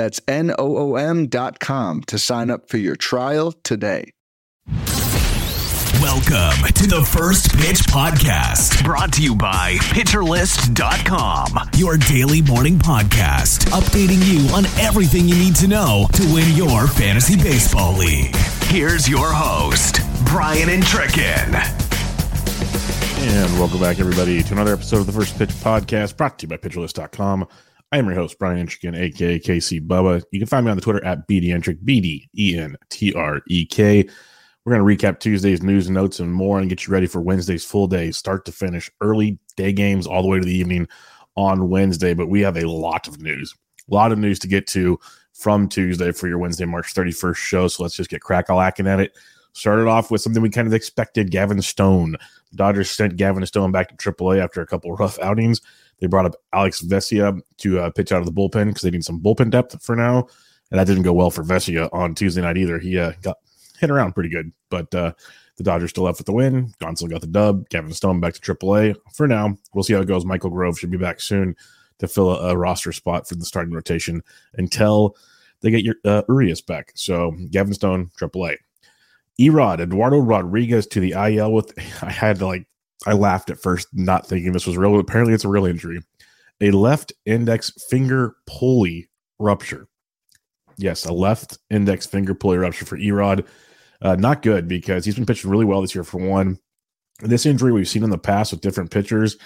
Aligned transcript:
That's 0.00 0.18
N 0.26 0.50
O 0.58 0.78
O 0.78 0.96
M.com 0.96 2.04
to 2.04 2.18
sign 2.18 2.48
up 2.48 2.70
for 2.70 2.78
your 2.78 2.96
trial 2.96 3.52
today. 3.52 4.12
Welcome 6.00 6.72
to 6.72 6.86
the 6.86 7.06
First 7.06 7.54
Pitch 7.58 7.80
Podcast, 7.80 8.82
brought 8.82 9.12
to 9.12 9.22
you 9.22 9.34
by 9.34 9.74
PitcherList.com, 9.92 11.70
your 11.76 11.98
daily 11.98 12.40
morning 12.40 12.78
podcast, 12.78 13.66
updating 13.72 14.24
you 14.24 14.48
on 14.54 14.64
everything 14.82 15.28
you 15.28 15.34
need 15.34 15.54
to 15.56 15.68
know 15.68 16.06
to 16.14 16.22
win 16.32 16.56
your 16.56 16.86
fantasy 16.86 17.36
baseball 17.36 17.94
league. 17.94 18.34
Here's 18.68 19.06
your 19.06 19.30
host, 19.30 20.00
Brian 20.24 20.70
Entrekin. 20.70 21.54
And 23.18 23.52
welcome 23.60 23.80
back, 23.80 24.00
everybody, 24.00 24.42
to 24.44 24.54
another 24.54 24.72
episode 24.72 25.00
of 25.00 25.06
the 25.06 25.12
First 25.12 25.36
Pitch 25.36 25.50
Podcast, 25.50 26.16
brought 26.16 26.38
to 26.38 26.44
you 26.44 26.48
by 26.48 26.56
PitcherList.com. 26.56 27.46
I 27.92 27.98
am 27.98 28.06
your 28.06 28.14
host, 28.14 28.38
Brian 28.38 28.64
Entrekin, 28.64 28.96
aka 28.96 29.40
KC 29.40 29.84
Bubba. 29.86 30.22
You 30.30 30.38
can 30.38 30.46
find 30.46 30.64
me 30.64 30.70
on 30.70 30.76
the 30.76 30.82
Twitter 30.82 31.04
at 31.04 31.26
BDentrek, 31.26 31.84
B 31.84 32.00
D 32.00 32.30
E 32.38 32.56
N 32.56 32.76
T 32.88 33.12
R 33.14 33.40
E 33.48 33.66
K. 33.66 34.08
We're 34.64 34.76
going 34.76 34.98
to 34.98 35.06
recap 35.06 35.18
Tuesday's 35.18 35.62
news 35.62 35.86
and 35.86 35.94
notes 35.94 36.20
and 36.20 36.32
more 36.32 36.60
and 36.60 36.68
get 36.68 36.86
you 36.86 36.92
ready 36.92 37.06
for 37.06 37.20
Wednesday's 37.20 37.64
full 37.64 37.88
day, 37.88 38.12
start 38.12 38.44
to 38.44 38.52
finish, 38.52 38.90
early 39.00 39.38
day 39.56 39.72
games 39.72 40.06
all 40.06 40.22
the 40.22 40.28
way 40.28 40.38
to 40.38 40.44
the 40.44 40.54
evening 40.54 40.86
on 41.34 41.68
Wednesday. 41.68 42.14
But 42.14 42.28
we 42.28 42.42
have 42.42 42.56
a 42.56 42.68
lot 42.68 43.08
of 43.08 43.20
news, 43.20 43.54
a 43.90 43.94
lot 43.94 44.12
of 44.12 44.18
news 44.18 44.38
to 44.40 44.48
get 44.48 44.68
to 44.68 45.00
from 45.32 45.68
Tuesday 45.68 46.12
for 46.12 46.28
your 46.28 46.38
Wednesday, 46.38 46.66
March 46.66 46.94
31st 46.94 47.36
show. 47.36 47.68
So 47.68 47.82
let's 47.82 47.96
just 47.96 48.10
get 48.10 48.20
crack 48.20 48.50
a 48.50 48.54
lacking 48.54 48.86
at 48.86 49.00
it. 49.00 49.16
Started 49.52 49.88
off 49.88 50.12
with 50.12 50.20
something 50.20 50.42
we 50.42 50.50
kind 50.50 50.68
of 50.68 50.74
expected 50.74 51.32
Gavin 51.32 51.60
Stone. 51.60 52.12
The 52.52 52.56
Dodgers 52.56 52.88
sent 52.88 53.16
Gavin 53.16 53.44
Stone 53.46 53.72
back 53.72 53.88
to 53.88 54.12
AAA 54.12 54.38
after 54.40 54.60
a 54.60 54.66
couple 54.66 54.94
rough 54.94 55.18
outings. 55.18 55.60
They 56.00 56.06
brought 56.06 56.26
up 56.26 56.36
Alex 56.52 56.82
Vesia 56.82 57.40
to 57.58 57.80
uh, 57.80 57.90
pitch 57.90 58.12
out 58.12 58.20
of 58.20 58.26
the 58.26 58.32
bullpen 58.32 58.66
because 58.66 58.82
they 58.82 58.90
need 58.90 59.04
some 59.04 59.20
bullpen 59.20 59.50
depth 59.50 59.82
for 59.82 59.96
now. 59.96 60.26
And 60.70 60.78
that 60.78 60.86
didn't 60.86 61.02
go 61.02 61.12
well 61.12 61.30
for 61.30 61.42
Vesia 61.42 61.88
on 61.92 62.14
Tuesday 62.14 62.42
night 62.42 62.56
either. 62.56 62.78
He 62.78 62.98
uh, 62.98 63.12
got 63.22 63.38
hit 63.80 63.90
around 63.90 64.12
pretty 64.12 64.30
good. 64.30 64.52
But 64.68 64.94
uh, 64.94 65.12
the 65.56 65.64
Dodgers 65.64 65.90
still 65.90 66.04
left 66.04 66.18
with 66.18 66.26
the 66.26 66.32
win. 66.32 66.72
Gonsolin 66.80 67.10
got 67.10 67.20
the 67.20 67.26
dub. 67.26 67.68
Gavin 67.68 67.92
Stone 67.92 68.20
back 68.20 68.34
to 68.34 68.40
AAA. 68.40 68.96
For 69.12 69.26
now, 69.26 69.56
we'll 69.74 69.84
see 69.84 69.94
how 69.94 70.00
it 70.00 70.08
goes. 70.08 70.24
Michael 70.24 70.50
Grove 70.50 70.78
should 70.78 70.90
be 70.90 70.96
back 70.96 71.20
soon 71.20 71.56
to 71.98 72.08
fill 72.08 72.30
a, 72.30 72.50
a 72.50 72.56
roster 72.56 72.92
spot 72.92 73.28
for 73.28 73.34
the 73.34 73.44
starting 73.44 73.74
rotation 73.74 74.22
until 74.54 75.16
they 75.60 75.70
get 75.70 75.84
your 75.84 75.96
uh, 76.04 76.22
Urias 76.28 76.60
back. 76.60 76.92
So 76.94 77.36
Gavin 77.50 77.74
Stone, 77.74 78.10
AAA. 78.18 78.56
Erod, 79.38 79.80
Eduardo 79.80 80.18
Rodriguez 80.18 80.86
to 80.88 81.00
the 81.00 81.12
IL 81.12 81.52
with, 81.52 81.72
I 82.02 82.10
had 82.10 82.38
to 82.38 82.46
like, 82.46 82.66
I 83.06 83.12
laughed 83.14 83.50
at 83.50 83.60
first, 83.60 83.88
not 83.92 84.26
thinking 84.26 84.52
this 84.52 84.66
was 84.66 84.76
real. 84.76 84.98
Apparently, 84.98 85.34
it's 85.34 85.44
a 85.44 85.48
real 85.48 85.66
injury. 85.66 86.00
A 86.60 86.70
left 86.70 87.12
index 87.24 87.72
finger 87.88 88.34
pulley 88.46 89.08
rupture. 89.38 89.88
Yes, 90.76 91.04
a 91.04 91.12
left 91.12 91.58
index 91.70 92.06
finger 92.06 92.34
pulley 92.34 92.58
rupture 92.58 92.84
for 92.84 92.98
Erod. 92.98 93.46
Uh, 94.02 94.16
not 94.16 94.42
good 94.42 94.68
because 94.68 95.04
he's 95.04 95.14
been 95.14 95.26
pitching 95.26 95.50
really 95.50 95.64
well 95.64 95.80
this 95.80 95.94
year 95.94 96.04
for 96.04 96.18
one. 96.18 96.58
This 97.20 97.46
injury 97.46 97.72
we've 97.72 97.88
seen 97.88 98.02
in 98.02 98.10
the 98.10 98.18
past 98.18 98.52
with 98.52 98.62
different 98.62 98.90
pitchers, 98.90 99.36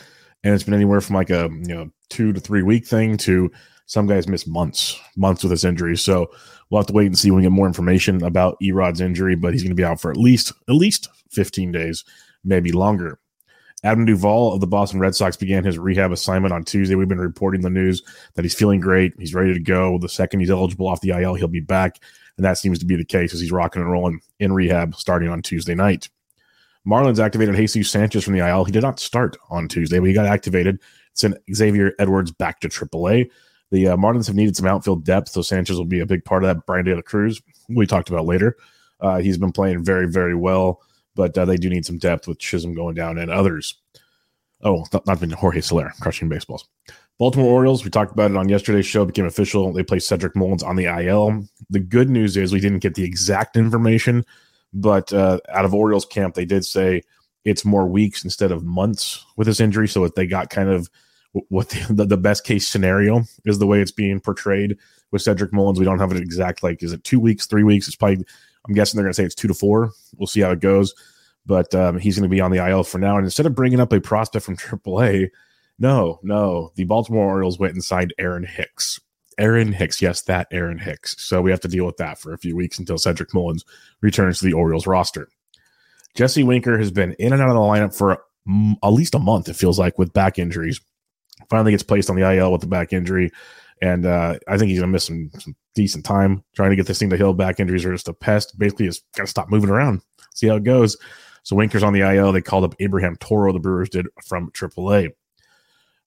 and 0.44 0.54
it's 0.54 0.62
been 0.62 0.74
anywhere 0.74 1.00
from 1.00 1.16
like 1.16 1.30
a 1.30 1.48
you 1.50 1.74
know 1.74 1.90
two 2.08 2.32
to 2.32 2.40
three 2.40 2.62
week 2.62 2.86
thing 2.86 3.16
to 3.18 3.50
some 3.86 4.06
guys 4.06 4.28
miss 4.28 4.46
months, 4.46 4.98
months 5.16 5.42
with 5.42 5.50
this 5.50 5.64
injury. 5.64 5.96
So 5.96 6.30
we'll 6.70 6.80
have 6.80 6.86
to 6.86 6.92
wait 6.92 7.06
and 7.06 7.18
see 7.18 7.30
when 7.30 7.38
we 7.38 7.42
get 7.42 7.52
more 7.52 7.66
information 7.66 8.22
about 8.22 8.56
Erod's 8.62 9.00
injury, 9.00 9.34
but 9.34 9.52
he's 9.52 9.62
going 9.62 9.70
to 9.70 9.76
be 9.76 9.84
out 9.84 10.00
for 10.00 10.10
at 10.10 10.16
least 10.16 10.52
at 10.68 10.74
least 10.74 11.08
15 11.32 11.72
days, 11.72 12.04
maybe 12.44 12.72
longer. 12.72 13.18
Adam 13.84 14.06
Duvall 14.06 14.54
of 14.54 14.60
the 14.60 14.66
Boston 14.66 14.98
Red 14.98 15.14
Sox 15.14 15.36
began 15.36 15.62
his 15.62 15.78
rehab 15.78 16.10
assignment 16.10 16.54
on 16.54 16.64
Tuesday. 16.64 16.94
We've 16.94 17.06
been 17.06 17.20
reporting 17.20 17.60
the 17.60 17.70
news 17.70 18.02
that 18.34 18.42
he's 18.42 18.54
feeling 18.54 18.80
great. 18.80 19.12
He's 19.18 19.34
ready 19.34 19.52
to 19.52 19.60
go. 19.60 19.98
The 19.98 20.08
second 20.08 20.40
he's 20.40 20.50
eligible 20.50 20.88
off 20.88 21.02
the 21.02 21.10
IL, 21.10 21.34
he'll 21.34 21.48
be 21.48 21.60
back. 21.60 22.00
And 22.38 22.44
that 22.44 22.56
seems 22.56 22.78
to 22.78 22.86
be 22.86 22.96
the 22.96 23.04
case 23.04 23.34
as 23.34 23.40
he's 23.40 23.52
rocking 23.52 23.82
and 23.82 23.90
rolling 23.90 24.20
in 24.40 24.54
rehab 24.54 24.96
starting 24.96 25.28
on 25.28 25.42
Tuesday 25.42 25.74
night. 25.74 26.08
Marlins 26.86 27.22
activated 27.22 27.54
Jesus 27.56 27.90
Sanchez 27.90 28.24
from 28.24 28.32
the 28.32 28.46
IL. 28.46 28.64
He 28.64 28.72
did 28.72 28.82
not 28.82 28.98
start 28.98 29.36
on 29.50 29.68
Tuesday, 29.68 29.98
but 29.98 30.08
he 30.08 30.14
got 30.14 30.26
activated. 30.26 30.80
Sent 31.12 31.36
Xavier 31.54 31.92
Edwards 31.98 32.32
back 32.32 32.60
to 32.60 32.68
AAA. 32.68 33.30
The 33.70 33.88
uh, 33.88 33.96
Marlins 33.96 34.26
have 34.26 34.36
needed 34.36 34.56
some 34.56 34.66
outfield 34.66 35.04
depth, 35.04 35.28
so 35.28 35.42
Sanchez 35.42 35.76
will 35.76 35.84
be 35.84 36.00
a 36.00 36.06
big 36.06 36.24
part 36.24 36.42
of 36.42 36.48
that. 36.48 36.66
Bryan 36.66 36.86
De 36.86 36.94
La 36.94 37.02
Cruz, 37.02 37.40
we 37.68 37.86
talked 37.86 38.08
about 38.08 38.26
later. 38.26 38.56
Uh, 39.00 39.18
he's 39.18 39.38
been 39.38 39.52
playing 39.52 39.84
very, 39.84 40.08
very 40.08 40.34
well, 40.34 40.80
but 41.14 41.36
uh, 41.36 41.44
they 41.44 41.56
do 41.56 41.68
need 41.68 41.86
some 41.86 41.98
depth 41.98 42.26
with 42.26 42.38
Chisholm 42.38 42.74
going 42.74 42.94
down 42.94 43.18
and 43.18 43.30
others. 43.30 43.76
Oh, 44.62 44.84
not, 44.92 45.06
not 45.06 45.20
been 45.20 45.30
Jorge 45.30 45.60
Soler 45.60 45.92
crushing 46.00 46.28
baseballs. 46.28 46.68
Baltimore 47.18 47.52
Orioles, 47.52 47.84
we 47.84 47.90
talked 47.90 48.12
about 48.12 48.30
it 48.30 48.36
on 48.36 48.48
yesterday's 48.48 48.86
show, 48.86 49.04
became 49.04 49.26
official. 49.26 49.72
They 49.72 49.84
placed 49.84 50.08
Cedric 50.08 50.34
Mullins 50.34 50.64
on 50.64 50.76
the 50.76 50.86
IL. 50.86 51.46
The 51.70 51.78
good 51.78 52.10
news 52.10 52.36
is 52.36 52.52
we 52.52 52.60
didn't 52.60 52.80
get 52.80 52.94
the 52.94 53.04
exact 53.04 53.56
information, 53.56 54.24
but 54.72 55.12
uh, 55.12 55.38
out 55.48 55.64
of 55.64 55.74
Orioles 55.74 56.06
camp, 56.06 56.34
they 56.34 56.44
did 56.44 56.64
say 56.64 57.02
it's 57.44 57.64
more 57.64 57.86
weeks 57.86 58.24
instead 58.24 58.50
of 58.50 58.64
months 58.64 59.24
with 59.36 59.46
this 59.46 59.60
injury. 59.60 59.86
So 59.86 60.04
if 60.04 60.14
they 60.14 60.26
got 60.26 60.50
kind 60.50 60.70
of 60.70 60.90
what 61.48 61.68
the, 61.90 62.04
the, 62.04 62.16
best 62.16 62.44
case 62.44 62.66
scenario 62.66 63.24
is 63.44 63.58
the 63.58 63.66
way 63.66 63.80
it's 63.80 63.90
being 63.90 64.20
portrayed 64.20 64.78
with 65.10 65.22
Cedric 65.22 65.52
Mullins. 65.52 65.78
We 65.78 65.84
don't 65.84 65.98
have 65.98 66.12
an 66.12 66.22
exact, 66.22 66.62
like, 66.62 66.82
is 66.82 66.92
it 66.92 67.04
two 67.04 67.20
weeks, 67.20 67.46
three 67.46 67.64
weeks? 67.64 67.86
It's 67.86 67.96
probably, 67.96 68.24
I'm 68.66 68.74
guessing 68.74 68.96
they're 68.96 69.04
going 69.04 69.12
to 69.12 69.16
say 69.16 69.24
it's 69.24 69.34
two 69.34 69.48
to 69.48 69.54
four. 69.54 69.90
We'll 70.16 70.26
see 70.26 70.40
how 70.40 70.50
it 70.50 70.60
goes. 70.60 70.94
But 71.46 71.74
um, 71.74 71.98
he's 71.98 72.16
going 72.16 72.28
to 72.28 72.34
be 72.34 72.40
on 72.40 72.50
the 72.50 72.66
IL 72.66 72.84
for 72.84 72.98
now. 72.98 73.16
And 73.16 73.24
instead 73.24 73.46
of 73.46 73.54
bringing 73.54 73.80
up 73.80 73.92
a 73.92 74.00
prospect 74.00 74.44
from 74.44 74.56
AAA, 74.56 75.28
no, 75.78 76.20
no. 76.22 76.72
The 76.76 76.84
Baltimore 76.84 77.26
Orioles 77.26 77.58
went 77.58 77.74
and 77.74 77.84
signed 77.84 78.14
Aaron 78.18 78.44
Hicks. 78.44 79.00
Aaron 79.38 79.72
Hicks, 79.72 80.00
yes, 80.00 80.22
that 80.22 80.46
Aaron 80.52 80.78
Hicks. 80.78 81.16
So 81.18 81.42
we 81.42 81.50
have 81.50 81.60
to 81.60 81.68
deal 81.68 81.84
with 81.84 81.96
that 81.96 82.18
for 82.18 82.32
a 82.32 82.38
few 82.38 82.56
weeks 82.56 82.78
until 82.78 82.98
Cedric 82.98 83.34
Mullins 83.34 83.64
returns 84.00 84.38
to 84.38 84.46
the 84.46 84.52
Orioles 84.52 84.86
roster. 84.86 85.28
Jesse 86.14 86.44
Winker 86.44 86.78
has 86.78 86.92
been 86.92 87.14
in 87.14 87.32
and 87.32 87.42
out 87.42 87.48
of 87.48 87.54
the 87.54 87.60
lineup 87.60 87.94
for 87.94 88.22
at 88.82 88.92
least 88.92 89.14
a 89.14 89.18
month, 89.18 89.48
it 89.48 89.56
feels 89.56 89.78
like, 89.78 89.98
with 89.98 90.12
back 90.12 90.38
injuries. 90.38 90.80
Finally 91.50 91.72
gets 91.72 91.82
placed 91.82 92.08
on 92.08 92.16
the 92.16 92.36
IL 92.36 92.52
with 92.52 92.60
the 92.60 92.66
back 92.68 92.92
injury. 92.92 93.32
And 93.82 94.06
uh, 94.06 94.38
I 94.48 94.56
think 94.56 94.70
he's 94.70 94.80
to 94.80 94.86
miss 94.86 95.04
some, 95.04 95.30
some, 95.38 95.56
decent 95.74 96.04
time 96.04 96.44
trying 96.54 96.70
to 96.70 96.76
get 96.76 96.86
this 96.86 97.00
thing 97.00 97.10
to 97.10 97.16
heal. 97.16 97.34
Back 97.34 97.58
injuries 97.58 97.84
are 97.84 97.92
just 97.92 98.06
a 98.06 98.12
pest. 98.12 98.56
Basically, 98.56 98.86
just 98.86 99.04
got 99.16 99.24
to 99.24 99.28
stop 99.28 99.50
moving 99.50 99.70
around, 99.70 100.02
see 100.32 100.46
how 100.46 100.54
it 100.54 100.62
goes. 100.62 100.96
So 101.42 101.56
Winker's 101.56 101.82
on 101.82 101.92
the 101.92 102.00
IL. 102.00 102.30
They 102.30 102.40
called 102.40 102.64
up 102.64 102.76
Abraham 102.78 103.16
Toro, 103.16 103.52
the 103.52 103.58
Brewers 103.58 103.90
did 103.90 104.06
from 104.24 104.50
AAA. 104.52 105.10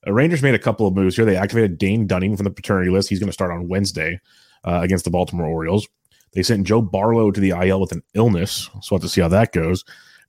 Uh, 0.06 0.14
Rangers 0.14 0.42
made 0.42 0.56
a 0.56 0.60
couple 0.60 0.88
of 0.88 0.96
moves 0.96 1.16
here. 1.16 1.26
They 1.26 1.36
activated 1.36 1.78
Dane 1.78 2.08
Dunning 2.08 2.36
from 2.38 2.46
the 2.46 2.52
paternity 2.52 2.90
list. 2.90 3.10
He's 3.10 3.20
going 3.20 3.28
to 3.28 3.34
start 3.34 3.52
on 3.52 3.68
Wednesday 3.68 4.20
uh, 4.64 4.80
against 4.82 5.06
the 5.06 5.12
Baltimore 5.12 5.48
Orioles. 5.48 5.88
They 6.34 6.44
sent 6.44 6.68
Joe 6.68 6.82
Barlow 6.82 7.32
to 7.32 7.40
the 7.40 7.50
IL 7.50 7.82
with 7.82 7.92
an 7.92 8.04
illness, 8.14 8.70
so 8.82 8.90
we'll 8.92 9.00
have 9.00 9.04
to 9.04 9.10
see 9.10 9.22
how 9.22 9.28
that 9.30 9.54
goes. 9.54 9.84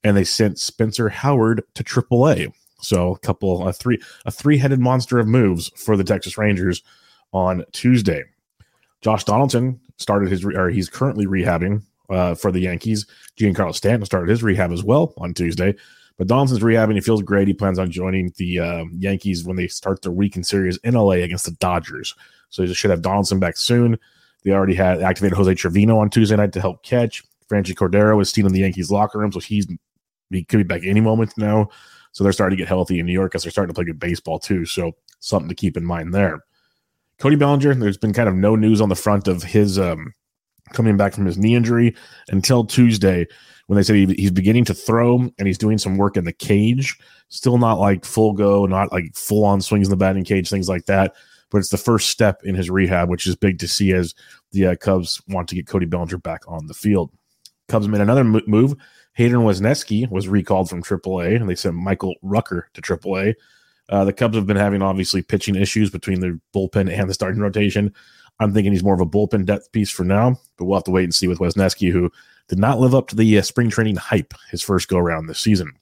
And 0.05 0.17
they 0.17 0.25
sent 0.25 0.59
Spencer 0.59 1.09
Howard 1.09 1.63
to 1.75 1.85
AAA. 1.85 2.53
So 2.81 3.15
a 3.15 3.19
couple, 3.19 3.67
a 3.67 3.73
three, 3.73 4.01
a 4.25 4.31
three-headed 4.31 4.79
monster 4.79 5.19
of 5.19 5.27
moves 5.27 5.71
for 5.77 5.97
the 5.97 6.05
Texas 6.05 6.39
Rangers 6.39 6.83
on 7.33 7.65
Tuesday. 7.73 8.25
Josh 9.01 9.25
Donaldson 9.25 9.81
started 9.97 10.31
his, 10.31 10.45
re- 10.45 10.57
or 10.57 10.69
he's 10.69 10.89
currently 10.89 11.27
rehabbing 11.27 11.83
uh, 12.11 12.35
for 12.35 12.51
the 12.51 12.61
Yankees. 12.61 13.07
Giancarlo 13.39 13.75
Stanton 13.75 14.05
started 14.07 14.31
his 14.31 14.43
rehab 14.43 14.73
as 14.73 14.83
well 14.83 15.15
on 15.19 15.35
Tuesday. 15.35 15.75
But 16.17 16.27
Donaldson's 16.27 16.63
rehabbing. 16.63 16.95
He 16.95 17.01
feels 17.01 17.23
great. 17.23 17.47
He 17.47 17.55
plans 17.55 17.79
on 17.79 17.91
joining 17.91 18.33
the 18.37 18.59
uh, 18.59 18.85
Yankees 18.93 19.45
when 19.45 19.57
they 19.57 19.69
start 19.69 20.03
their 20.03 20.11
weekend 20.11 20.47
series 20.47 20.77
in 20.79 20.95
LA 20.95 21.13
against 21.13 21.45
the 21.45 21.53
Dodgers. 21.53 22.15
So 22.51 22.67
they 22.67 22.73
should 22.75 22.91
have 22.91 23.03
Donaldson 23.03 23.39
back 23.39 23.57
soon. 23.57 23.99
They 24.43 24.51
already 24.51 24.75
had 24.75 25.01
activated 25.01 25.37
Jose 25.37 25.55
Trevino 25.55 25.99
on 25.99 26.11
Tuesday 26.11 26.37
night 26.37 26.53
to 26.55 26.61
help 26.61 26.83
catch. 26.83 27.23
Franchi 27.49 27.75
Cordero 27.75 28.21
is 28.21 28.31
seen 28.31 28.47
in 28.47 28.53
the 28.53 28.61
Yankees 28.61 28.91
locker 28.91 29.19
room, 29.19 29.33
so 29.33 29.41
he's 29.41 29.67
he 30.31 30.45
could 30.45 30.59
be 30.59 30.63
back 30.65 30.83
any 30.85 31.01
moment 31.01 31.33
now. 31.39 31.69
So 32.13 32.25
they're 32.25 32.33
starting 32.33 32.57
to 32.57 32.63
get 32.63 32.69
healthy 32.69 32.99
in 32.99 33.07
New 33.07 33.13
York 33.13 33.35
as 33.35 33.43
they're 33.43 33.53
starting 33.53 33.73
to 33.73 33.75
play 33.75 33.85
good 33.85 34.01
baseball 34.01 34.39
too. 34.39 34.65
So 34.65 34.93
something 35.21 35.49
to 35.49 35.55
keep 35.55 35.77
in 35.77 35.85
mind 35.85 36.13
there. 36.13 36.45
Cody 37.19 37.37
Bellinger, 37.37 37.75
there's 37.75 37.99
been 37.99 38.13
kind 38.13 38.29
of 38.29 38.35
no 38.35 38.55
news 38.55 38.81
on 38.81 38.89
the 38.89 38.95
front 38.95 39.27
of 39.27 39.43
his 39.43 39.79
um, 39.79 40.13
coming 40.73 40.97
back 40.97 41.13
from 41.13 41.27
his 41.27 41.37
knee 41.37 41.55
injury 41.55 41.95
until 42.29 42.65
Tuesday 42.65 43.27
when 43.67 43.77
they 43.77 43.83
said 43.83 43.97
he, 43.97 44.07
he's 44.15 44.31
beginning 44.31 44.65
to 44.67 44.75
throw 44.75 45.19
and 45.39 45.47
he's 45.47 45.59
doing 45.59 45.79
some 45.79 45.97
work 45.97 46.17
in 46.17 46.25
the 46.25 46.33
cage. 46.33 46.97
Still 47.29 47.59
not 47.59 47.79
like 47.79 48.05
full 48.05 48.33
go, 48.33 48.67
not 48.67 48.93
like 48.93 49.15
full 49.15 49.45
on 49.45 49.61
swings 49.61 49.89
in 49.89 49.91
the 49.91 49.97
batting 49.97 50.25
cage, 50.25 50.49
things 50.49 50.69
like 50.69 50.87
that. 50.87 51.15
But 51.51 51.59
it's 51.59 51.71
the 51.71 51.77
first 51.77 52.11
step 52.11 52.43
in 52.45 52.55
his 52.55 52.71
rehab, 52.71 53.09
which 53.09 53.27
is 53.27 53.35
big 53.35 53.59
to 53.61 53.69
see 53.69 53.93
as 53.93 54.15
the 54.53 54.69
uh, 54.69 54.77
Cubs 54.77 55.21
want 55.29 55.49
to 55.49 55.55
get 55.55 55.67
Cody 55.67 55.87
Bellinger 55.87 56.19
back 56.19 56.43
on 56.47 56.67
the 56.67 56.75
field. 56.75 57.11
Cubs 57.69 57.89
made 57.89 58.01
another 58.01 58.25
move. 58.25 58.75
Hayden 59.15 59.41
Wesneski 59.41 60.09
was 60.11 60.29
recalled 60.29 60.71
from 60.71 60.83
AAA, 60.83 61.37
and 61.37 61.49
they 61.49 61.55
sent 61.55 61.75
Michael 61.75 62.15
Rucker 62.23 62.69
to 62.75 62.81
AAA. 62.81 63.35
Uh, 63.89 64.05
the 64.05 64.13
Cubs 64.13 64.37
have 64.37 64.47
been 64.47 64.57
having 64.57 64.83
obviously 64.83 65.23
pitching 65.23 65.55
issues 65.55 65.91
between 65.91 66.21
the 66.21 66.39
bullpen 66.55 66.93
and 66.93 67.09
the 67.09 67.15
starting 67.15 67.41
rotation. 67.41 67.93
I'm 68.41 68.53
thinking 68.53 68.73
he's 68.73 68.85
more 68.85 68.95
of 68.95 69.01
a 69.01 69.07
bullpen 69.07 69.47
depth 69.47 69.73
piece 69.73 69.91
for 69.91 70.05
now, 70.05 70.37
but 70.57 70.67
we'll 70.67 70.79
have 70.79 70.85
to 70.85 70.91
wait 70.91 71.05
and 71.05 71.15
see 71.15 71.27
with 71.27 71.39
Wesneski, 71.39 71.91
who 71.91 72.11
did 72.49 72.59
not 72.59 72.81
live 72.81 72.95
up 72.95 73.09
to 73.09 73.17
the 73.17 73.39
uh, 73.39 73.43
spring 73.43 73.71
training 73.71 73.97
hype 73.97 74.35
his 74.51 74.63
first 74.63 74.89
go 74.89 74.99
around 74.99 75.27
this 75.27 75.41
season. 75.41 75.73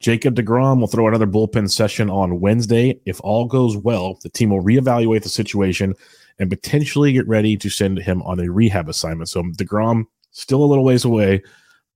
Jacob 0.00 0.34
DeGrom 0.34 0.80
will 0.80 0.86
throw 0.86 1.08
another 1.08 1.26
bullpen 1.26 1.70
session 1.70 2.10
on 2.10 2.40
Wednesday. 2.40 3.00
If 3.06 3.20
all 3.22 3.46
goes 3.46 3.76
well, 3.76 4.18
the 4.22 4.28
team 4.28 4.50
will 4.50 4.62
reevaluate 4.62 5.22
the 5.22 5.28
situation 5.28 5.94
and 6.38 6.50
potentially 6.50 7.12
get 7.12 7.26
ready 7.26 7.56
to 7.56 7.70
send 7.70 7.98
him 7.98 8.22
on 8.22 8.40
a 8.40 8.50
rehab 8.50 8.88
assignment. 8.88 9.30
So 9.30 9.42
DeGrom 9.42 10.04
still 10.32 10.62
a 10.62 10.66
little 10.66 10.84
ways 10.84 11.04
away, 11.04 11.42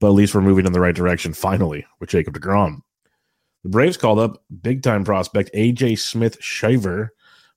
but 0.00 0.08
at 0.08 0.14
least 0.14 0.34
we're 0.34 0.40
moving 0.40 0.66
in 0.66 0.72
the 0.72 0.80
right 0.80 0.94
direction 0.94 1.34
finally 1.34 1.86
with 2.00 2.08
Jacob 2.08 2.34
DeGrom. 2.34 2.80
The 3.62 3.68
Braves 3.68 3.96
called 3.96 4.18
up 4.18 4.42
big 4.62 4.82
time 4.82 5.04
prospect 5.04 5.50
AJ 5.54 5.98
Smith 5.98 6.40
Shawver 6.40 7.08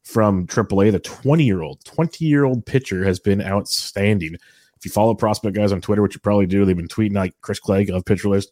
from 0.04 0.46
AAA. 0.48 0.92
The 0.92 1.00
20 1.00 1.44
year 1.44 1.62
old, 1.62 1.84
20 1.86 2.26
year 2.26 2.44
old 2.44 2.66
pitcher 2.66 3.06
has 3.06 3.20
been 3.20 3.42
outstanding. 3.42 4.36
If 4.36 4.86
you 4.86 4.92
follow 4.92 5.16
prospect 5.16 5.56
guys 5.56 5.72
on 5.72 5.80
Twitter, 5.80 6.02
which 6.02 6.16
you 6.16 6.20
probably 6.20 6.46
do, 6.46 6.66
they've 6.66 6.76
been 6.76 6.90
tweeting 6.90 7.16
like 7.16 7.34
Chris 7.42 7.60
Clegg 7.60 7.90
of 7.90 8.04
Pitcher 8.04 8.28
List, 8.28 8.52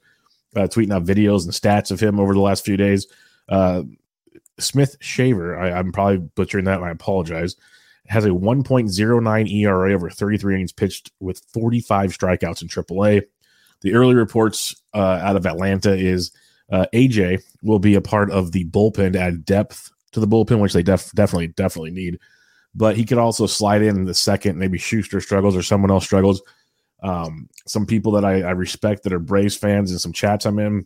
uh, 0.56 0.62
tweeting 0.62 0.94
out 0.94 1.03
videos 1.03 1.44
and 1.44 1.51
stats 1.51 1.92
of 1.92 2.00
him 2.00 2.19
over 2.19 2.33
the 2.33 2.39
last 2.39 2.63
few 2.63 2.77
days. 2.77 3.07
Uh, 3.50 3.83
Smith 4.57 4.98
Shawver, 5.00 5.59
I, 5.59 5.77
am 5.77 5.92
probably 5.92 6.19
butchering 6.19 6.65
that, 6.65 6.77
and 6.77 6.86
I 6.86 6.92
apologize. 6.92 7.57
Has 8.07 8.25
a 8.25 8.30
1.09 8.30 9.51
ERA 9.51 9.94
over 9.94 10.09
33 10.09 10.56
innings 10.56 10.71
pitched 10.71 11.12
with 11.19 11.42
45 11.53 12.18
strikeouts 12.18 12.62
in 12.62 12.68
AAA. 12.68 13.24
The 13.81 13.94
early 13.94 14.15
reports 14.15 14.75
uh, 14.94 15.19
out 15.21 15.36
of 15.36 15.45
Atlanta 15.45 15.94
is 15.94 16.31
uh, 16.72 16.86
AJ 16.94 17.44
will 17.62 17.80
be 17.80 17.96
a 17.96 18.02
part 18.02 18.32
of 18.32 18.52
the 18.52 18.66
bullpen 18.66 19.14
to 19.14 19.20
add 19.20 19.46
depth 19.46 19.92
to 20.14 20.20
the 20.20 20.28
bullpen, 20.28 20.60
which 20.60 20.74
they 20.74 20.84
def- 20.84 21.12
definitely 21.12 21.48
definitely 21.48 21.92
need. 21.92 22.20
But 22.74 22.96
he 22.96 23.06
could 23.06 23.18
also 23.18 23.46
slide 23.46 23.82
in, 23.82 23.98
in 23.98 24.06
the 24.06 24.14
second. 24.14 24.58
Maybe 24.58 24.78
Shuster 24.78 25.20
struggles 25.20 25.56
or 25.56 25.62
someone 25.62 25.92
else 25.92 26.06
struggles. 26.06 26.42
Um, 27.04 27.50
some 27.68 27.86
people 27.86 28.14
that 28.14 28.26
I, 28.26 28.42
I 28.42 28.52
respect 28.52 29.04
that 29.04 29.14
are 29.14 29.20
Braves 29.20 29.58
fans 29.58 29.92
and 29.92 30.00
some 30.00 30.14
chats 30.14 30.46
I'm 30.46 30.60
in 30.60 30.86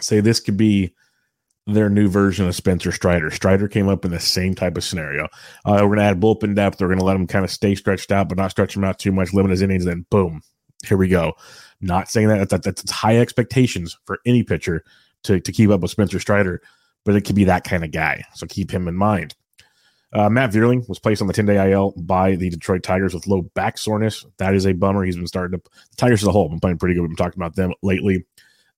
say 0.00 0.20
this 0.20 0.40
could 0.40 0.56
be 0.56 0.94
their 1.66 1.90
new 1.90 2.08
version 2.08 2.46
of 2.46 2.54
Spencer 2.54 2.92
Strider. 2.92 3.30
Strider 3.30 3.68
came 3.68 3.88
up 3.88 4.04
in 4.04 4.10
the 4.10 4.20
same 4.20 4.54
type 4.54 4.76
of 4.76 4.84
scenario. 4.84 5.24
Uh, 5.64 5.80
we're 5.82 5.96
going 5.96 5.98
to 5.98 6.04
add 6.04 6.20
bullpen 6.20 6.54
depth. 6.54 6.80
We're 6.80 6.86
going 6.88 6.98
to 6.98 7.04
let 7.04 7.16
him 7.16 7.26
kind 7.26 7.44
of 7.44 7.50
stay 7.50 7.74
stretched 7.74 8.10
out, 8.10 8.28
but 8.28 8.38
not 8.38 8.50
stretch 8.50 8.76
him 8.76 8.84
out 8.84 8.98
too 8.98 9.12
much, 9.12 9.34
limit 9.34 9.50
his 9.50 9.62
innings. 9.62 9.84
Then 9.84 10.06
boom, 10.10 10.42
here 10.86 10.96
we 10.96 11.08
go. 11.08 11.34
Not 11.80 12.10
saying 12.10 12.28
that, 12.28 12.48
that 12.48 12.62
that's 12.62 12.90
high 12.90 13.18
expectations 13.18 13.96
for 14.04 14.18
any 14.24 14.42
pitcher 14.42 14.82
to, 15.24 15.40
to 15.40 15.52
keep 15.52 15.70
up 15.70 15.80
with 15.80 15.90
Spencer 15.90 16.20
Strider, 16.20 16.62
but 17.04 17.14
it 17.14 17.22
could 17.22 17.36
be 17.36 17.44
that 17.44 17.64
kind 17.64 17.84
of 17.84 17.90
guy. 17.90 18.24
So 18.34 18.46
keep 18.46 18.70
him 18.70 18.88
in 18.88 18.94
mind. 18.94 19.34
Uh, 20.12 20.30
Matt 20.30 20.52
Vierling 20.52 20.88
was 20.88 20.98
placed 20.98 21.20
on 21.20 21.28
the 21.28 21.34
10 21.34 21.46
day 21.46 21.72
IL 21.72 21.92
by 21.96 22.34
the 22.36 22.48
Detroit 22.48 22.82
Tigers 22.82 23.12
with 23.12 23.26
low 23.26 23.42
back 23.54 23.76
soreness. 23.76 24.24
That 24.38 24.54
is 24.54 24.66
a 24.66 24.72
bummer. 24.72 25.04
He's 25.04 25.16
been 25.16 25.26
starting 25.26 25.58
to, 25.58 25.70
the 25.90 25.96
Tigers 25.96 26.22
as 26.22 26.28
a 26.28 26.32
whole, 26.32 26.44
have 26.44 26.50
been 26.50 26.60
playing 26.60 26.78
pretty 26.78 26.94
good. 26.94 27.02
We've 27.02 27.10
been 27.10 27.16
talking 27.16 27.38
about 27.38 27.56
them 27.56 27.74
lately. 27.82 28.24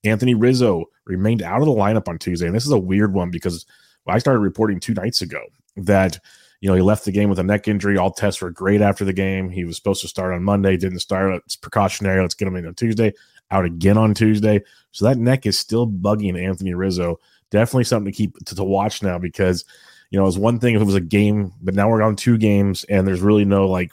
Anthony 0.03 0.35
Rizzo 0.35 0.87
remained 1.05 1.43
out 1.43 1.61
of 1.61 1.67
the 1.67 1.73
lineup 1.73 2.09
on 2.09 2.19
Tuesday. 2.19 2.47
And 2.47 2.55
this 2.55 2.67
is 2.67 2.73
a 2.73 2.79
weird 2.79 3.13
one 3.13 3.31
because 3.31 3.67
I 4.09 4.19
started 4.19 4.41
reporting 4.41 4.81
two 4.81 4.95
nights 4.95 5.23
ago 5.23 5.41
that, 5.77 6.19
you 6.61 6.69
know, 6.69 6.75
he 6.75 6.83
left 6.83 7.05
the 7.05 7.13
game 7.13 7.29
with 7.29 7.39
a 7.39 7.45
neck 7.45 7.69
injury. 7.69 7.97
All 7.97 8.11
tests 8.11 8.41
were 8.41 8.51
great 8.51 8.81
after 8.81 9.05
the 9.05 9.13
game. 9.13 9.51
He 9.51 9.65
was 9.65 9.77
supposed 9.77 10.01
to 10.03 10.09
start 10.09 10.35
on 10.35 10.43
Monday, 10.43 10.77
didn't 10.77 10.99
start. 11.01 11.35
It's 11.45 11.57
precautionary. 11.57 12.21
Let's 12.21 12.35
get 12.35 12.49
him 12.49 12.57
in 12.57 12.67
on 12.67 12.75
Tuesday. 12.75 13.13
Out 13.51 13.65
again 13.65 13.99
on 13.99 14.15
Tuesday. 14.15 14.63
So 14.93 15.05
that 15.05 15.19
neck 15.19 15.47
is 15.47 15.59
still 15.59 15.87
bugging 15.87 16.41
Anthony 16.41 16.75
Rizzo. 16.75 17.19
Definitely 17.51 17.85
something 17.85 18.13
to 18.13 18.17
keep 18.17 18.37
to, 18.47 18.55
to 18.55 18.65
watch 18.65 19.03
now 19.03 19.19
because 19.19 19.65
you 20.11 20.19
know, 20.19 20.25
it 20.25 20.27
was 20.27 20.39
one 20.39 20.59
thing 20.59 20.75
if 20.75 20.83
it 20.83 20.87
was 20.87 20.95
a 20.97 21.01
game, 21.01 21.53
but 21.63 21.75
now 21.75 21.89
we're 21.89 22.03
on 22.03 22.17
two 22.17 22.37
games 22.37 22.85
and 22.85 23.07
there's 23.07 23.21
really 23.21 23.45
no 23.45 23.67
like 23.69 23.93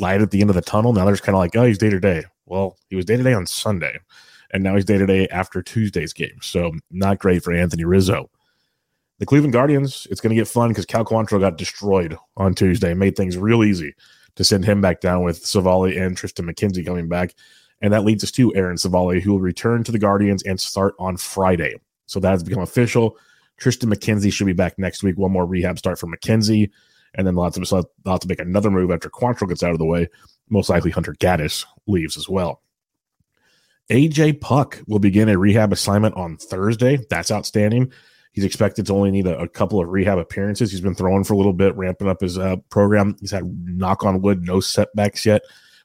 light 0.00 0.22
at 0.22 0.30
the 0.30 0.40
end 0.40 0.50
of 0.50 0.56
the 0.56 0.62
tunnel. 0.62 0.92
Now 0.92 1.04
there's 1.04 1.20
kind 1.20 1.36
of 1.36 1.40
like, 1.40 1.54
oh, 1.54 1.64
he's 1.64 1.78
day 1.78 1.90
to 1.90 2.00
day. 2.00 2.24
Well, 2.46 2.78
he 2.88 2.96
was 2.96 3.04
day 3.04 3.16
to 3.16 3.22
day 3.22 3.34
on 3.34 3.46
Sunday, 3.46 3.98
and 4.52 4.62
now 4.62 4.74
he's 4.74 4.84
day 4.84 4.98
to 4.98 5.06
day 5.06 5.28
after 5.28 5.62
Tuesday's 5.62 6.12
game. 6.12 6.38
So 6.42 6.72
not 6.90 7.18
great 7.18 7.42
for 7.42 7.52
Anthony 7.52 7.84
Rizzo. 7.84 8.30
The 9.18 9.26
Cleveland 9.26 9.52
Guardians, 9.52 10.06
it's 10.10 10.20
going 10.20 10.34
to 10.34 10.40
get 10.40 10.48
fun 10.48 10.70
because 10.70 10.86
Cal 10.86 11.04
Quantrill 11.04 11.40
got 11.40 11.56
destroyed 11.56 12.18
on 12.36 12.54
Tuesday, 12.54 12.94
made 12.94 13.16
things 13.16 13.36
real 13.36 13.62
easy 13.62 13.94
to 14.34 14.44
send 14.44 14.64
him 14.64 14.80
back 14.80 15.00
down 15.00 15.22
with 15.22 15.44
Civale 15.44 15.96
and 15.96 16.16
Triston 16.16 16.50
McKenzie 16.50 16.84
coming 16.84 17.08
back. 17.08 17.34
And 17.84 17.92
that 17.92 18.02
leads 18.02 18.24
us 18.24 18.30
to 18.30 18.54
Aaron 18.54 18.78
Civale, 18.78 19.20
who 19.20 19.32
will 19.32 19.40
return 19.40 19.84
to 19.84 19.92
the 19.92 19.98
Guardians 19.98 20.42
and 20.42 20.58
start 20.58 20.94
on 20.98 21.18
Friday. 21.18 21.74
So 22.06 22.18
that 22.18 22.30
has 22.30 22.42
become 22.42 22.62
official. 22.62 23.18
Triston 23.60 23.92
McKenzie 23.92 24.32
should 24.32 24.46
be 24.46 24.54
back 24.54 24.78
next 24.78 25.02
week. 25.02 25.18
One 25.18 25.32
more 25.32 25.44
rehab 25.44 25.78
start 25.78 25.98
for 25.98 26.06
McKenzie. 26.06 26.70
And 27.14 27.26
then 27.26 27.34
lots 27.34 27.58
of 27.58 27.62
us 27.62 27.72
have 28.06 28.20
to 28.20 28.26
make 28.26 28.40
another 28.40 28.70
move 28.70 28.90
after 28.90 29.10
Quantrill 29.10 29.50
gets 29.50 29.62
out 29.62 29.72
of 29.72 29.78
the 29.78 29.84
way. 29.84 30.08
Most 30.48 30.70
likely 30.70 30.92
Hunter 30.92 31.12
Gaddis 31.12 31.66
leaves 31.86 32.16
as 32.16 32.26
well. 32.26 32.62
AJ 33.90 34.40
Puk 34.40 34.80
will 34.86 34.98
begin 34.98 35.28
a 35.28 35.36
rehab 35.36 35.70
assignment 35.70 36.14
on 36.14 36.38
Thursday. 36.38 36.98
That's 37.10 37.30
outstanding. 37.30 37.92
He's 38.32 38.44
expected 38.44 38.86
to 38.86 38.94
only 38.94 39.10
need 39.10 39.26
a, 39.26 39.38
a, 39.40 39.46
couple 39.46 39.78
of 39.78 39.90
rehab 39.90 40.16
appearances. 40.16 40.72
He's 40.72 40.80
been 40.80 40.94
throwing 40.94 41.22
for 41.22 41.34
a 41.34 41.36
little 41.36 41.52
bit, 41.52 41.76
ramping 41.76 42.08
up 42.08 42.22
his 42.22 42.38
uh, 42.38 42.56
program. 42.70 43.14
He's 43.20 43.30
had 43.30 43.44
knock 43.66 44.04
on 44.04 44.22
wood, 44.22 44.42
no 44.42 44.60
setbacks 44.60 45.26
yet 45.26 45.42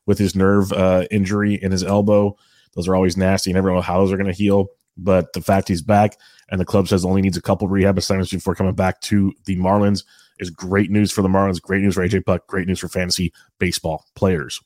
with 0.10 0.18
his 0.18 0.36
nerve 0.36 0.74
uh, 0.74 1.06
injury 1.12 1.54
in 1.62 1.72
his 1.72 1.84
elbow. 1.84 2.36
Those 2.74 2.88
are 2.88 2.96
always 2.96 3.16
nasty. 3.16 3.52
You 3.52 3.54
never 3.54 3.72
know 3.72 3.80
how 3.80 4.00
those 4.00 4.12
are 4.12 4.18
going 4.18 4.26
to 4.26 4.34
heal. 4.34 4.70
But 4.98 5.32
the 5.34 5.42
fact 5.42 5.68
he's 5.68 5.84
back 5.84 6.18
and 6.50 6.60
the 6.60 6.66
club 6.66 6.88
says 6.88 7.06
only 7.06 7.22
needs 7.22 7.38
a 7.38 7.44
couple 7.44 7.68
rehab 7.68 7.96
assignments 7.96 8.32
before 8.32 8.56
coming 8.56 8.74
back 8.74 9.02
to 9.02 9.32
the 9.46 9.56
Marlins 9.58 10.04
is 10.40 10.50
great 10.50 10.90
news 10.90 11.12
for 11.12 11.22
the 11.22 11.28
Marlins, 11.28 11.62
great 11.62 11.84
news 11.84 11.94
for 11.94 12.02
AJ 12.02 12.26
Puk, 12.26 12.48
great 12.48 12.68
news 12.68 12.80
for 12.80 12.88
fantasy 12.88 13.32
baseball 13.60 14.04
players. 14.16 14.60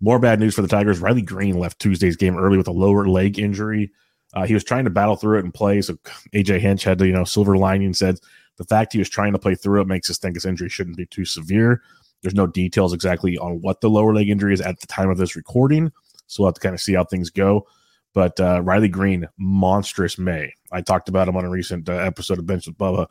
More 0.00 0.18
bad 0.18 0.40
news 0.40 0.56
for 0.56 0.62
the 0.62 0.68
Tigers. 0.68 0.98
Riley 0.98 1.22
Greene 1.22 1.60
left 1.60 1.78
Tuesday's 1.78 2.16
game 2.16 2.36
early 2.36 2.58
with 2.58 2.66
a 2.66 2.72
lower 2.72 3.06
leg 3.06 3.38
injury. 3.38 3.92
Uh, 4.34 4.46
he 4.46 4.54
was 4.54 4.64
trying 4.64 4.82
to 4.82 4.90
battle 4.90 5.14
through 5.14 5.38
it 5.38 5.44
and 5.44 5.54
play. 5.54 5.80
So 5.80 5.96
AJ 6.34 6.58
Hinch 6.58 6.82
had 6.82 6.98
to, 6.98 7.06
you 7.06 7.12
know, 7.12 7.22
silver 7.22 7.56
lining 7.56 7.94
said 7.94 8.18
the 8.56 8.64
fact 8.64 8.94
he 8.94 8.98
was 8.98 9.08
trying 9.08 9.32
to 9.32 9.38
play 9.38 9.54
through 9.54 9.82
it 9.82 9.86
makes 9.86 10.10
us 10.10 10.18
think 10.18 10.34
his 10.34 10.44
injury 10.44 10.68
shouldn't 10.68 10.96
be 10.96 11.06
too 11.06 11.24
severe. 11.24 11.82
There's 12.22 12.34
no 12.34 12.46
details 12.46 12.92
exactly 12.92 13.38
on 13.38 13.60
what 13.60 13.80
the 13.80 13.90
lower 13.90 14.14
leg 14.14 14.28
injury 14.28 14.54
is 14.54 14.60
at 14.60 14.80
the 14.80 14.86
time 14.86 15.10
of 15.10 15.18
this 15.18 15.36
recording. 15.36 15.92
So 16.26 16.42
we'll 16.42 16.48
have 16.48 16.54
to 16.54 16.60
kind 16.60 16.74
of 16.74 16.80
see 16.80 16.94
how 16.94 17.04
things 17.04 17.30
go. 17.30 17.66
But 18.14 18.40
uh, 18.40 18.62
Riley 18.62 18.88
Greene, 18.88 19.28
monstrous 19.36 20.18
May. 20.18 20.52
I 20.72 20.80
talked 20.80 21.08
about 21.08 21.28
him 21.28 21.36
on 21.36 21.44
a 21.44 21.50
recent 21.50 21.88
uh, 21.88 21.92
episode 21.92 22.38
of 22.38 22.46
Bench 22.46 22.66
with 22.66 22.78
Bubba. 22.78 23.08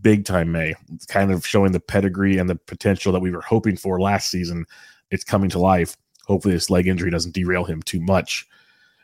Big 0.00 0.24
time 0.24 0.52
May, 0.52 0.74
kind 1.08 1.32
of 1.32 1.46
showing 1.46 1.72
the 1.72 1.80
pedigree 1.80 2.38
and 2.38 2.48
the 2.50 2.56
potential 2.56 3.12
that 3.12 3.20
we 3.20 3.30
were 3.30 3.40
hoping 3.40 3.76
for 3.76 4.00
last 4.00 4.30
season. 4.30 4.64
It's 5.10 5.24
coming 5.24 5.50
to 5.50 5.58
life. 5.58 5.96
Hopefully, 6.26 6.54
this 6.54 6.70
leg 6.70 6.86
injury 6.86 7.10
doesn't 7.10 7.34
derail 7.34 7.64
him 7.64 7.82
too 7.82 8.00
much. 8.00 8.46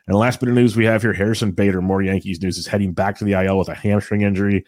And 0.07 0.15
the 0.15 0.19
last 0.19 0.39
bit 0.39 0.49
of 0.49 0.55
news 0.55 0.75
we 0.75 0.85
have 0.85 1.03
here 1.03 1.13
Harrison 1.13 1.51
Bader, 1.51 1.81
more 1.81 2.01
Yankees 2.01 2.41
news, 2.41 2.57
is 2.57 2.67
heading 2.67 2.93
back 2.93 3.17
to 3.17 3.25
the 3.25 3.33
IL 3.33 3.59
with 3.59 3.69
a 3.69 3.75
hamstring 3.75 4.21
injury. 4.21 4.65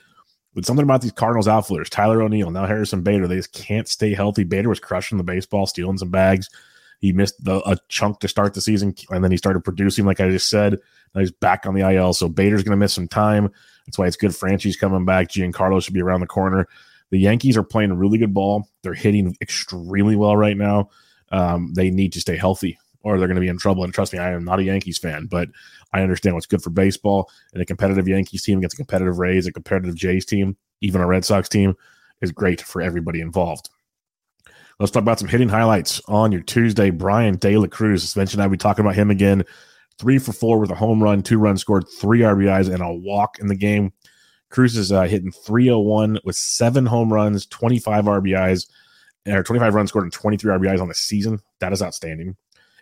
But 0.54 0.66
something 0.66 0.84
about 0.84 1.02
these 1.02 1.14
Cardinals 1.14 1.48
outfielders, 1.48 1.90
Tyler 1.90 2.22
O'Neill, 2.22 2.52
now 2.52 2.66
Harrison 2.66 3.04
Bader, 3.04 3.28
they 3.28 3.38
just 3.38 3.54
can't 3.54 3.88
stay 3.88 4.14
healthy. 4.14 4.44
Bader 4.44 4.70
was 4.70 4.82
crushing 4.82 5.18
the 5.18 5.24
baseball, 5.24 5.66
stealing 5.66 5.98
some 5.98 6.10
bags. 6.10 6.50
He 7.00 7.14
missed 7.14 7.44
the, 7.44 7.68
a 7.68 7.78
chunk 7.88 8.20
to 8.20 8.28
start 8.28 8.54
the 8.54 8.62
season, 8.62 8.94
and 9.10 9.24
then 9.24 9.32
he 9.32 9.38
started 9.38 9.62
producing, 9.62 10.06
like 10.06 10.20
I 10.20 10.30
just 10.30 10.50
said. 10.50 10.78
Now 11.16 11.22
he's 11.22 11.32
back 11.32 11.66
on 11.66 11.74
the 11.74 11.90
IL, 11.90 12.14
so 12.14 12.28
Bader's 12.28 12.64
going 12.64 12.72
to 12.72 12.78
miss 12.78 12.94
some 12.94 13.08
time. 13.08 13.52
That's 13.86 13.98
why 13.98 14.08
it's 14.08 14.18
good. 14.18 14.32
Franchi's 14.32 14.78
coming 14.78 15.06
back. 15.06 15.30
Giancarlo 15.30 15.84
should 15.84 15.94
be 15.94 16.02
around 16.02 16.20
the 16.20 16.28
corner. 16.28 16.68
The 17.10 17.20
Yankees 17.20 17.58
are 17.58 17.64
playing 17.64 17.94
really 17.94 18.18
good 18.18 18.34
ball. 18.34 18.70
They're 18.84 18.94
hitting 18.94 19.36
extremely 19.42 20.16
well 20.16 20.38
right 20.38 20.56
now. 20.56 20.90
Um, 21.32 21.74
they 21.74 21.90
need 21.90 22.14
to 22.14 22.22
stay 22.22 22.38
healthy, 22.38 22.78
or 23.04 23.18
they're 23.18 23.28
going 23.28 23.36
to 23.36 23.42
be 23.42 23.48
in 23.48 23.58
trouble. 23.58 23.84
And 23.84 23.94
trust 23.94 24.14
me, 24.14 24.20
I 24.20 24.32
am 24.32 24.44
not 24.44 24.60
a 24.60 24.64
Yankees 24.64 24.98
fan, 24.98 25.26
but 25.26 25.50
I 25.94 26.02
understand 26.02 26.36
what's 26.36 26.48
good 26.48 26.62
for 26.62 26.70
baseball. 26.70 27.30
And 27.54 27.62
a 27.62 27.66
competitive 27.66 28.08
Yankees 28.08 28.44
team 28.44 28.60
against 28.60 28.76
a 28.76 28.78
competitive 28.78 29.20
Rays, 29.20 29.48
a 29.48 29.52
competitive 29.52 29.96
Jays 29.96 30.26
team, 30.26 30.56
even 30.82 31.02
a 31.02 31.08
Red 31.08 31.26
Sox 31.26 31.50
team 31.50 31.76
is 32.22 32.32
great 32.32 32.62
for 32.62 32.82
everybody 32.82 33.22
involved. 33.22 33.70
Let's 34.80 34.92
talk 34.92 35.02
about 35.02 35.20
some 35.20 35.28
hitting 35.28 35.50
highlights 35.50 36.02
on 36.08 36.32
your 36.32 36.42
Tuesday. 36.42 36.90
Bryan 36.90 37.38
De 37.38 37.56
La 37.58 37.68
Cruz, 37.68 38.04
as 38.04 38.16
mentioned, 38.16 38.42
I'll 38.42 38.50
be 38.50 38.58
talking 38.58 38.84
about 38.84 38.96
him 38.96 39.12
again. 39.12 39.44
Three 40.00 40.18
for 40.18 40.34
four 40.34 40.58
with 40.58 40.72
a 40.72 40.76
home 40.76 41.04
run, 41.04 41.22
two 41.22 41.38
runs 41.38 41.62
scored, 41.62 41.86
three 42.00 42.22
RBIs, 42.22 42.74
and 42.74 42.82
a 42.82 42.92
walk 42.92 43.38
in 43.40 43.48
the 43.48 43.56
game. 43.56 43.94
Cruz 44.50 44.76
is 44.76 44.92
uh, 44.92 45.04
hitting 45.04 45.32
301 45.32 46.20
with 46.24 46.36
seven 46.36 46.86
home 46.86 47.14
runs, 47.14 47.46
25 47.46 48.06
RBIs, 48.06 48.68
or 49.28 49.44
25 49.44 49.76
runs 49.76 49.90
scored, 49.90 50.06
and 50.06 50.14
23 50.14 50.52
RBIs 50.52 50.82
on 50.82 50.88
the 50.88 50.96
season. 50.96 51.40
That 51.60 51.74
is 51.74 51.84
outstanding. 51.84 52.36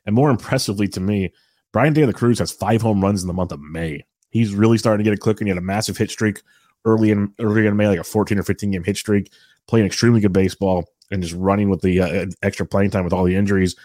And 0.10 0.16
more 0.16 0.32
impressively 0.32 0.88
to 0.88 1.00
me, 1.00 1.32
Bryan 1.72 1.94
De 1.94 2.04
La 2.04 2.12
Cruz 2.12 2.40
has 2.40 2.52
five 2.52 2.82
home 2.82 3.00
runs 3.00 3.22
in 3.22 3.28
the 3.28 3.34
month 3.34 3.52
of 3.52 3.60
May. 3.60 4.04
He's 4.32 4.56
really 4.56 4.80
starting 4.80 5.06
to 5.06 5.08
get 5.08 5.16
a 5.16 5.22
click, 5.22 5.40
and 5.40 5.48
he 5.48 5.50
had 5.50 5.58
a 5.60 5.62
massive 5.62 5.98
hit 5.98 6.10
streak 6.10 6.42
early 6.84 7.12
in 7.12 7.32
early 7.40 7.68
in 7.68 7.78
May, 7.78 7.90
like 7.90 8.00
a 8.00 8.04
14 8.04 8.40
or 8.40 8.42
15 8.42 8.72
game 8.72 8.84
hit 8.84 8.98
streak, 8.98 9.32
playing 9.68 9.86
extremely 9.86 10.20
good 10.20 10.34
baseball 10.34 10.86
and 11.12 11.22
just 11.22 11.36
running 11.36 11.70
with 11.70 11.82
the 11.82 12.02
uh, 12.02 12.26
extra 12.42 12.66
playing 12.66 12.90
time 12.90 13.04
with 13.04 13.14
all 13.14 13.24
the 13.24 13.36
injuries. 13.36 13.76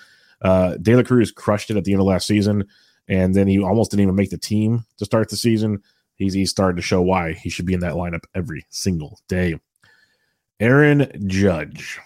Uh, 0.40 0.78
De 0.78 0.96
La 0.96 1.02
Cruz 1.02 1.30
crushed 1.30 1.70
it 1.70 1.76
at 1.76 1.84
the 1.84 1.92
end 1.92 2.00
of 2.00 2.06
last 2.06 2.26
season, 2.26 2.64
and 3.06 3.34
then 3.34 3.46
he 3.46 3.62
almost 3.62 3.90
didn't 3.90 4.04
even 4.04 4.14
make 4.14 4.30
the 4.30 4.38
team 4.38 4.86
to 4.96 5.04
start 5.04 5.28
the 5.28 5.36
season. 5.36 5.82
He's, 6.14 6.32
he's 6.32 6.50
starting 6.50 6.76
to 6.76 6.82
show 6.82 7.02
why 7.02 7.34
he 7.34 7.50
should 7.50 7.66
be 7.66 7.74
in 7.74 7.80
that 7.80 7.96
lineup 7.96 8.24
every 8.34 8.64
single 8.70 9.20
day. 9.28 9.56
Aaron 10.58 11.06
Judge. 11.26 12.00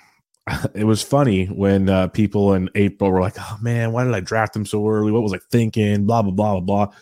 It 0.74 0.84
was 0.84 1.02
funny 1.02 1.46
when 1.46 1.88
uh, 1.88 2.08
people 2.08 2.54
in 2.54 2.70
April 2.74 3.10
were 3.10 3.20
like, 3.20 3.36
"Oh 3.38 3.58
man, 3.60 3.92
why 3.92 4.04
did 4.04 4.14
I 4.14 4.20
draft 4.20 4.54
him 4.54 4.66
so 4.66 4.88
early? 4.88 5.12
What 5.12 5.22
was 5.22 5.32
I 5.32 5.38
thinking?" 5.50 6.06
Blah 6.06 6.22
blah 6.22 6.32
blah 6.32 6.60
blah 6.60 6.86
blah. 6.86 6.94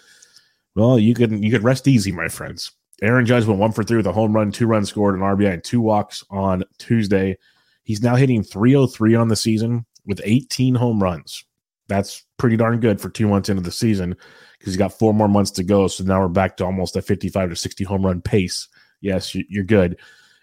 Well, 0.74 0.98
you 0.98 1.14
could 1.14 1.32
you 1.42 1.50
could 1.50 1.64
rest 1.64 1.88
easy, 1.88 2.12
my 2.12 2.28
friends. 2.28 2.72
Aaron 3.02 3.26
Judge 3.26 3.44
went 3.44 3.60
one 3.60 3.72
for 3.72 3.84
three 3.84 3.98
with 3.98 4.06
a 4.06 4.12
home 4.12 4.34
run, 4.34 4.50
two 4.50 4.66
runs 4.66 4.88
scored, 4.88 5.14
an 5.14 5.20
RBI, 5.20 5.52
and 5.52 5.64
two 5.64 5.80
walks 5.80 6.24
on 6.30 6.64
Tuesday. 6.78 7.36
He's 7.84 8.02
now 8.02 8.16
hitting 8.16 8.42
303 8.42 9.14
on 9.14 9.28
the 9.28 9.36
season 9.36 9.84
with 10.06 10.20
18 10.24 10.74
home 10.74 11.02
runs. 11.02 11.44
That's 11.88 12.24
pretty 12.38 12.56
darn 12.56 12.80
good 12.80 13.00
for 13.00 13.10
two 13.10 13.28
months 13.28 13.48
into 13.48 13.62
the 13.62 13.70
season 13.70 14.10
because 14.58 14.72
he's 14.72 14.78
got 14.78 14.98
four 14.98 15.14
more 15.14 15.28
months 15.28 15.50
to 15.52 15.62
go. 15.62 15.86
So 15.88 16.04
now 16.04 16.20
we're 16.20 16.28
back 16.28 16.56
to 16.56 16.64
almost 16.64 16.96
a 16.96 17.02
55 17.02 17.50
to 17.50 17.56
60 17.56 17.84
home 17.84 18.04
run 18.04 18.22
pace. 18.22 18.68
Yes, 19.00 19.34
you're 19.34 19.62
good. 19.62 19.98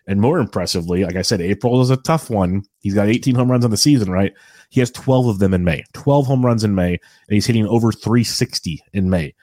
And 0.06 0.20
more 0.20 0.40
impressively, 0.40 1.06
like 1.06 1.16
I 1.16 1.22
said, 1.22 1.40
April 1.40 1.82
is 1.82 1.90
a 1.90 1.98
tough 1.98 2.30
one. 2.30 2.64
He's 2.82 2.94
got 2.94 3.08
18 3.08 3.36
home 3.36 3.50
runs 3.50 3.64
on 3.64 3.72
the 3.72 3.78
season, 3.78 4.12
right? 4.12 4.34
He 4.70 4.82
has 4.82 4.92
12 4.92 5.28
of 5.28 5.40
them 5.40 5.54
in 5.54 5.64
May, 5.64 5.84
12 5.94 6.28
home 6.28 6.46
runs 6.46 6.64
in 6.64 6.76
May, 6.76 6.92
and 6.94 7.00
he's 7.30 7.46
hitting 7.46 7.68
over 7.68 7.92
360 7.92 8.84
in 8.94 9.10
May. 9.10 9.34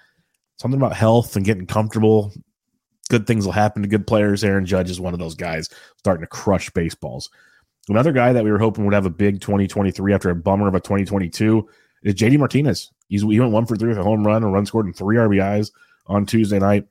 Something 0.59 0.79
about 0.79 0.95
health 0.95 1.37
and 1.37 1.45
getting 1.47 1.67
comfortable. 1.67 2.33
Good 3.09 3.27
things 3.27 3.47
will 3.47 3.53
happen 3.53 3.83
to 3.83 3.89
good 3.89 4.07
players. 4.07 4.45
Aaron 4.45 4.67
Judge 4.67 4.91
is 4.91 5.01
one 5.01 5.15
of 5.15 5.19
those 5.19 5.35
guys 5.35 5.71
starting 5.97 6.23
to 6.23 6.29
crush 6.29 6.69
baseballs. 6.71 7.31
Another 7.89 8.13
guy 8.13 8.33
that 8.33 8.45
we 8.45 8.51
were 8.51 8.59
hoping 8.59 8.85
would 8.85 8.95
have 8.95 9.07
a 9.07 9.11
big 9.11 9.41
2023 9.41 10.13
after 10.13 10.31
a 10.31 10.35
bummer 10.35 10.69
of 10.69 10.75
a 10.75 10.81
2022 10.81 11.67
is 12.03 12.15
JD 12.15 12.39
Martinez. 12.39 12.93
He's, 13.09 13.23
he 13.23 13.41
went 13.41 13.53
one 13.53 13.67
for 13.67 13.77
three 13.77 13.89
with 13.89 13.99
a 13.99 14.05
home 14.05 14.27
run, 14.27 14.45
a 14.45 14.49
run 14.49 14.67
scored, 14.67 14.87
and 14.87 14.95
three 14.95 15.17
RBIs 15.17 15.73
on 16.07 16.27
Tuesday 16.27 16.59
night. 16.59 16.87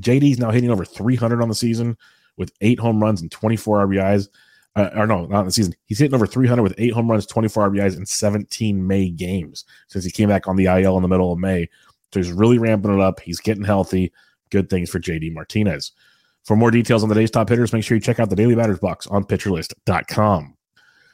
JD's 0.00 0.38
now 0.38 0.50
hitting 0.50 0.70
over 0.70 0.84
300 0.84 1.42
on 1.42 1.48
the 1.48 1.54
season 1.54 1.96
with 2.36 2.52
eight 2.60 2.78
home 2.78 3.02
runs 3.02 3.20
and 3.20 3.30
24 3.30 3.86
RBIs. 3.86 4.28
Uh, 4.76 4.88
or 4.94 5.06
no, 5.06 5.26
not 5.26 5.40
in 5.40 5.46
the 5.46 5.52
season. 5.52 5.74
He's 5.86 5.98
hitting 5.98 6.14
over 6.14 6.26
300 6.26 6.62
with 6.62 6.74
eight 6.78 6.92
home 6.92 7.10
runs, 7.10 7.26
24 7.26 7.70
RBIs 7.70 7.96
in 7.96 8.06
17 8.06 8.86
May 8.86 9.10
games 9.10 9.64
since 9.88 10.04
he 10.04 10.10
came 10.10 10.28
back 10.28 10.46
on 10.46 10.56
the 10.56 10.66
IL 10.66 10.96
in 10.96 11.02
the 11.02 11.08
middle 11.08 11.32
of 11.32 11.38
May. 11.38 11.68
So 12.12 12.20
he's 12.20 12.32
really 12.32 12.58
ramping 12.58 12.94
it 12.94 13.00
up. 13.00 13.20
He's 13.20 13.40
getting 13.40 13.64
healthy. 13.64 14.12
Good 14.50 14.70
things 14.70 14.90
for 14.90 15.00
JD 15.00 15.32
Martinez. 15.32 15.92
For 16.44 16.56
more 16.56 16.70
details 16.70 17.02
on 17.02 17.08
the 17.08 17.14
day's 17.14 17.30
top 17.30 17.48
hitters, 17.48 17.72
make 17.72 17.84
sure 17.84 17.96
you 17.96 18.00
check 18.00 18.18
out 18.18 18.30
the 18.30 18.36
Daily 18.36 18.54
Batters 18.54 18.78
Box 18.78 19.06
on 19.08 19.24
PitcherList.com. 19.24 20.56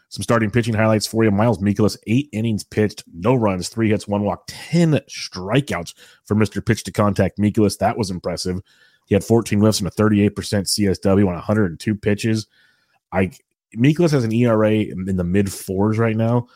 Some 0.08 0.22
starting 0.22 0.50
pitching 0.50 0.74
highlights 0.74 1.06
for 1.06 1.24
you. 1.24 1.30
Miles 1.30 1.58
Mikolas, 1.58 1.96
eight 2.06 2.28
innings 2.32 2.62
pitched, 2.62 3.02
no 3.12 3.34
runs, 3.34 3.68
three 3.68 3.90
hits, 3.90 4.06
one 4.06 4.22
walk, 4.22 4.44
10 4.46 5.00
strikeouts 5.10 5.94
for 6.24 6.36
Mr. 6.36 6.64
Pitch 6.64 6.84
to 6.84 6.92
Contact 6.92 7.38
Mikolas. 7.38 7.78
That 7.78 7.98
was 7.98 8.10
impressive. 8.10 8.60
He 9.06 9.14
had 9.14 9.24
14 9.24 9.58
whiffs 9.58 9.80
and 9.80 9.88
a 9.88 9.90
38% 9.90 10.30
CSW 10.30 11.26
on 11.26 11.34
102 11.34 11.94
pitches. 11.94 12.46
I 13.12 13.30
Mikolas 13.76 14.12
has 14.12 14.24
an 14.24 14.32
ERA 14.32 14.72
in 14.72 15.16
the 15.16 15.24
mid 15.24 15.52
fours 15.52 15.98
right 15.98 16.16
now, 16.16 16.46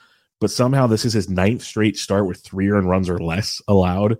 but 0.41 0.51
somehow 0.51 0.87
this 0.87 1.05
is 1.05 1.13
his 1.13 1.29
ninth 1.29 1.63
straight 1.63 1.97
start 1.97 2.27
with 2.27 2.41
three 2.41 2.71
earned 2.71 2.89
runs 2.89 3.11
or 3.11 3.19
less 3.19 3.61
allowed 3.69 4.19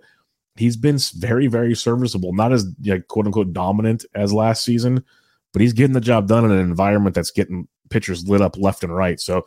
he's 0.55 0.77
been 0.77 0.97
very, 1.15 1.47
very 1.47 1.75
serviceable. 1.75 2.33
Not 2.33 2.53
as 2.53 2.65
like, 2.85 3.07
quote 3.07 3.25
unquote 3.25 3.53
dominant 3.53 4.05
as 4.15 4.33
last 4.33 4.63
season, 4.63 5.03
but 5.53 5.61
he's 5.61 5.73
getting 5.73 5.93
the 5.93 6.01
job 6.01 6.27
done 6.27 6.45
in 6.45 6.51
an 6.51 6.59
environment 6.59 7.15
that's 7.15 7.31
getting 7.31 7.67
pitchers 7.89 8.27
lit 8.27 8.41
up 8.41 8.57
left 8.57 8.83
and 8.83 8.95
right. 8.95 9.19
So 9.19 9.45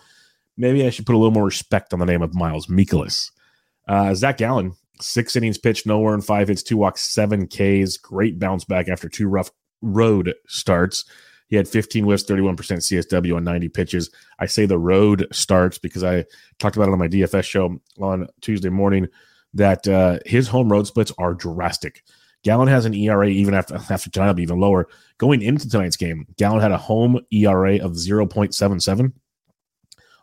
maybe 0.56 0.86
I 0.86 0.90
should 0.90 1.06
put 1.06 1.14
a 1.14 1.18
little 1.18 1.32
more 1.32 1.44
respect 1.44 1.92
on 1.92 1.98
the 1.98 2.06
name 2.06 2.22
of 2.22 2.34
Miles 2.34 2.66
Mikolas. 2.66 3.30
Uh, 3.86 4.14
Zach 4.14 4.38
Gallen, 4.38 4.74
six 5.00 5.36
innings 5.36 5.58
pitched, 5.58 5.86
nowhere 5.86 6.14
in 6.14 6.20
five 6.20 6.48
hits, 6.48 6.62
two 6.62 6.76
walks, 6.76 7.02
seven 7.02 7.46
Ks. 7.46 7.96
Great 7.96 8.38
bounce 8.38 8.64
back 8.64 8.88
after 8.88 9.08
two 9.08 9.28
rough 9.28 9.50
road 9.82 10.34
starts. 10.46 11.04
He 11.48 11.56
had 11.56 11.68
15 11.68 12.04
whiffs, 12.04 12.24
31% 12.24 12.56
CSW 12.56 13.36
on 13.36 13.44
90 13.44 13.68
pitches. 13.68 14.10
I 14.38 14.46
say 14.46 14.66
the 14.66 14.78
road 14.78 15.26
starts 15.30 15.78
because 15.78 16.02
I 16.02 16.24
talked 16.58 16.76
about 16.76 16.88
it 16.88 16.92
on 16.92 16.98
my 16.98 17.08
DFS 17.08 17.44
show 17.44 17.78
on 18.00 18.28
Tuesday 18.40 18.70
morning 18.70 19.08
that 19.52 19.86
uh, 19.86 20.18
his 20.26 20.48
home 20.48 20.70
road 20.70 20.86
splits 20.86 21.12
are 21.18 21.34
drastic. 21.34 22.02
Gallen 22.42 22.68
has 22.68 22.84
an 22.84 22.94
ERA 22.94 23.28
even 23.28 23.54
after 23.54 23.74
after 23.90 24.10
tonight, 24.10 24.38
even 24.38 24.58
lower. 24.58 24.88
Going 25.18 25.42
into 25.42 25.68
tonight's 25.68 25.96
game, 25.96 26.26
Gallen 26.36 26.60
had 26.60 26.72
a 26.72 26.78
home 26.78 27.20
ERA 27.32 27.76
of 27.76 27.92
0.77 27.92 29.12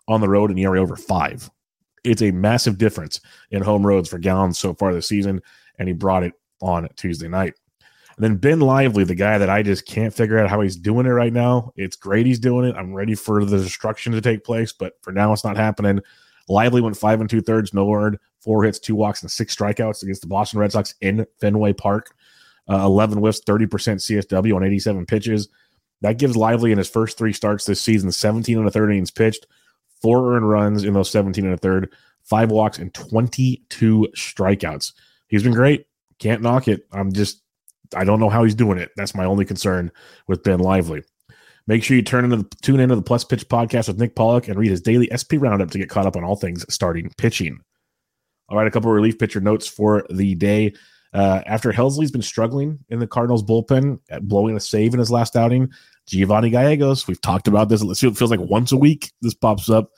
on 0.07 0.21
the 0.21 0.29
road, 0.29 0.51
an 0.51 0.57
ERA 0.57 0.81
over 0.81 0.95
five. 0.95 1.49
It's 2.03 2.21
a 2.21 2.31
massive 2.31 2.77
difference 2.77 3.21
in 3.51 3.61
home 3.61 3.85
roads 3.85 4.09
for 4.09 4.17
Gallen 4.17 4.53
so 4.53 4.73
far 4.73 4.93
this 4.93 5.07
season, 5.07 5.41
and 5.77 5.87
he 5.87 5.93
brought 5.93 6.23
it 6.23 6.33
on 6.61 6.87
Tuesday 6.95 7.27
night. 7.27 7.53
And 8.15 8.23
then 8.23 8.37
Ben 8.37 8.59
Lively, 8.59 9.03
the 9.03 9.15
guy 9.15 9.37
that 9.37 9.49
I 9.49 9.63
just 9.63 9.85
can't 9.85 10.13
figure 10.13 10.37
out 10.37 10.49
how 10.49 10.61
he's 10.61 10.75
doing 10.75 11.05
it 11.05 11.09
right 11.09 11.33
now. 11.33 11.71
It's 11.75 11.95
great 11.95 12.25
he's 12.25 12.39
doing 12.39 12.67
it. 12.67 12.75
I'm 12.75 12.93
ready 12.93 13.15
for 13.15 13.45
the 13.45 13.57
destruction 13.57 14.11
to 14.13 14.21
take 14.21 14.43
place, 14.43 14.73
but 14.73 14.93
for 15.01 15.11
now 15.11 15.31
it's 15.33 15.43
not 15.43 15.57
happening. 15.57 16.01
Lively 16.49 16.81
went 16.81 16.97
five 16.97 17.21
and 17.21 17.29
two 17.29 17.41
thirds, 17.41 17.73
no 17.73 17.85
word, 17.85 18.19
four 18.39 18.63
hits, 18.63 18.79
two 18.79 18.95
walks, 18.95 19.21
and 19.21 19.31
six 19.31 19.55
strikeouts 19.55 20.03
against 20.03 20.21
the 20.21 20.27
Boston 20.27 20.59
Red 20.59 20.71
Sox 20.71 20.95
in 21.01 21.25
Fenway 21.39 21.73
Park. 21.73 22.13
Uh, 22.69 22.85
11 22.85 23.17
whiffs, 23.17 23.41
30% 23.41 23.67
CSW 23.67 24.55
on 24.55 24.63
87 24.63 25.05
pitches. 25.05 25.49
That 26.01 26.17
gives 26.17 26.35
Lively 26.35 26.71
in 26.71 26.77
his 26.77 26.89
first 26.89 27.17
three 27.17 27.33
starts 27.33 27.65
this 27.65 27.81
season 27.81 28.11
17 28.11 28.57
and 28.57 28.67
a 28.67 28.71
third 28.71 28.91
innings 28.91 29.11
pitched, 29.11 29.45
four 30.01 30.35
earned 30.35 30.49
runs 30.49 30.83
in 30.83 30.93
those 30.93 31.09
17 31.09 31.43
and 31.45 31.53
a 31.53 31.57
third, 31.57 31.93
five 32.23 32.51
walks, 32.51 32.77
and 32.77 32.93
22 32.93 34.07
strikeouts. 34.15 34.93
He's 35.27 35.43
been 35.43 35.53
great. 35.53 35.87
Can't 36.19 36.41
knock 36.41 36.67
it. 36.67 36.87
I'm 36.91 37.11
just, 37.11 37.41
I 37.95 38.03
don't 38.03 38.19
know 38.19 38.29
how 38.29 38.43
he's 38.43 38.55
doing 38.55 38.77
it. 38.77 38.91
That's 38.95 39.15
my 39.15 39.25
only 39.25 39.45
concern 39.45 39.91
with 40.27 40.43
Ben 40.43 40.59
Lively. 40.59 41.03
Make 41.67 41.83
sure 41.83 41.95
you 41.95 42.03
turn 42.03 42.23
into 42.23 42.37
the, 42.37 42.55
tune 42.61 42.79
into 42.79 42.95
the 42.95 43.01
Plus 43.01 43.23
Pitch 43.23 43.47
podcast 43.47 43.87
with 43.87 43.99
Nick 43.99 44.15
Pollack 44.15 44.47
and 44.47 44.57
read 44.57 44.71
his 44.71 44.81
daily 44.81 45.09
SP 45.13 45.37
roundup 45.37 45.71
to 45.71 45.77
get 45.77 45.89
caught 45.89 46.05
up 46.07 46.15
on 46.15 46.23
all 46.23 46.35
things 46.35 46.65
starting 46.73 47.11
pitching. 47.17 47.59
All 48.49 48.57
right, 48.57 48.67
a 48.67 48.71
couple 48.71 48.89
of 48.89 48.95
relief 48.95 49.17
pitcher 49.17 49.39
notes 49.39 49.67
for 49.67 50.05
the 50.09 50.35
day. 50.35 50.73
Uh, 51.13 51.41
after 51.45 51.71
Helsley's 51.71 52.11
been 52.11 52.21
struggling 52.21 52.79
in 52.89 52.99
the 52.99 53.07
Cardinals 53.07 53.43
bullpen, 53.43 53.99
blowing 54.21 54.55
a 54.55 54.59
save 54.59 54.93
in 54.93 54.99
his 54.99 55.11
last 55.11 55.35
outing, 55.35 55.69
Giovanni 56.07 56.49
Gallegos, 56.49 57.07
we've 57.07 57.21
talked 57.21 57.47
about 57.47 57.69
this. 57.69 57.81
It 57.81 58.17
feels 58.17 58.31
like 58.31 58.39
once 58.39 58.71
a 58.71 58.77
week 58.77 59.11
this 59.21 59.33
pops 59.33 59.69
up. 59.69 59.91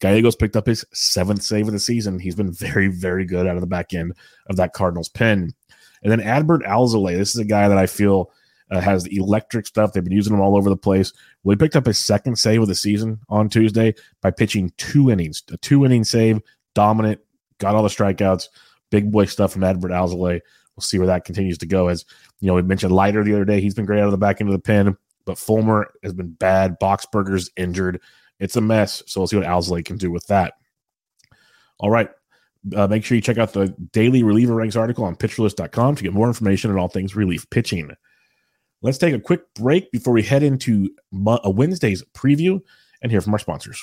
Gallegos 0.00 0.36
picked 0.36 0.56
up 0.56 0.66
his 0.66 0.84
seventh 0.92 1.42
save 1.42 1.68
of 1.68 1.72
the 1.72 1.78
season. 1.78 2.18
He's 2.18 2.34
been 2.34 2.52
very, 2.52 2.88
very 2.88 3.24
good 3.24 3.46
out 3.46 3.56
of 3.56 3.60
the 3.60 3.66
back 3.66 3.94
end 3.94 4.14
of 4.48 4.56
that 4.56 4.72
Cardinals 4.72 5.08
pen. 5.08 5.54
And 6.02 6.10
then 6.10 6.20
Adbert 6.20 6.66
Alzolay, 6.66 7.16
this 7.16 7.34
is 7.34 7.40
a 7.40 7.44
guy 7.44 7.68
that 7.68 7.78
I 7.78 7.86
feel 7.86 8.32
uh, 8.72 8.80
has 8.80 9.04
the 9.04 9.16
electric 9.16 9.66
stuff. 9.66 9.92
They've 9.92 10.02
been 10.02 10.12
using 10.12 10.34
him 10.34 10.40
all 10.40 10.56
over 10.56 10.68
the 10.68 10.76
place. 10.76 11.12
Well, 11.44 11.54
he 11.54 11.58
picked 11.58 11.76
up 11.76 11.86
his 11.86 11.98
second 11.98 12.36
save 12.36 12.62
of 12.62 12.68
the 12.68 12.74
season 12.74 13.20
on 13.28 13.48
Tuesday 13.48 13.94
by 14.20 14.30
pitching 14.30 14.72
two 14.76 15.10
innings, 15.10 15.42
a 15.52 15.56
two 15.58 15.84
inning 15.84 16.04
save, 16.04 16.40
dominant, 16.74 17.20
got 17.58 17.74
all 17.74 17.82
the 17.82 17.88
strikeouts. 17.88 18.48
Big 18.92 19.10
boy 19.10 19.24
stuff 19.24 19.52
from 19.52 19.62
Adbert 19.62 19.90
Alzolay. 19.90 20.40
We'll 20.76 20.82
see 20.82 20.98
where 20.98 21.06
that 21.08 21.24
continues 21.24 21.58
to 21.58 21.66
go. 21.66 21.88
As 21.88 22.04
you 22.40 22.46
know, 22.46 22.54
we 22.54 22.62
mentioned 22.62 22.92
Leiter 22.92 23.24
the 23.24 23.32
other 23.32 23.44
day. 23.44 23.60
He's 23.60 23.74
been 23.74 23.86
great 23.86 24.00
out 24.00 24.06
of 24.06 24.12
the 24.12 24.18
back 24.18 24.40
end 24.40 24.50
of 24.50 24.54
the 24.54 24.60
pen, 24.60 24.96
but 25.24 25.38
Fulmer 25.38 25.92
has 26.02 26.12
been 26.12 26.32
bad. 26.32 26.78
Boxberger's 26.78 27.50
injured. 27.56 28.00
It's 28.38 28.56
a 28.56 28.60
mess. 28.60 29.02
So 29.06 29.20
we'll 29.20 29.28
see 29.28 29.36
what 29.36 29.46
Alzolay 29.46 29.84
can 29.84 29.96
do 29.96 30.10
with 30.10 30.26
that. 30.26 30.54
All 31.78 31.90
right. 31.90 32.10
Uh, 32.76 32.86
make 32.86 33.04
sure 33.04 33.16
you 33.16 33.22
check 33.22 33.38
out 33.38 33.54
the 33.54 33.74
daily 33.92 34.22
reliever 34.22 34.54
ranks 34.54 34.76
article 34.76 35.04
on 35.04 35.16
pitcherlist.com 35.16 35.96
to 35.96 36.02
get 36.02 36.12
more 36.12 36.28
information 36.28 36.70
on 36.70 36.78
all 36.78 36.88
things 36.88 37.16
relief 37.16 37.48
pitching. 37.50 37.90
Let's 38.82 38.98
take 38.98 39.14
a 39.14 39.20
quick 39.20 39.42
break 39.54 39.90
before 39.90 40.12
we 40.12 40.22
head 40.22 40.42
into 40.42 40.90
a 41.26 41.50
Wednesday's 41.50 42.04
preview 42.14 42.60
and 43.00 43.10
hear 43.10 43.20
from 43.20 43.32
our 43.32 43.38
sponsors. 43.38 43.82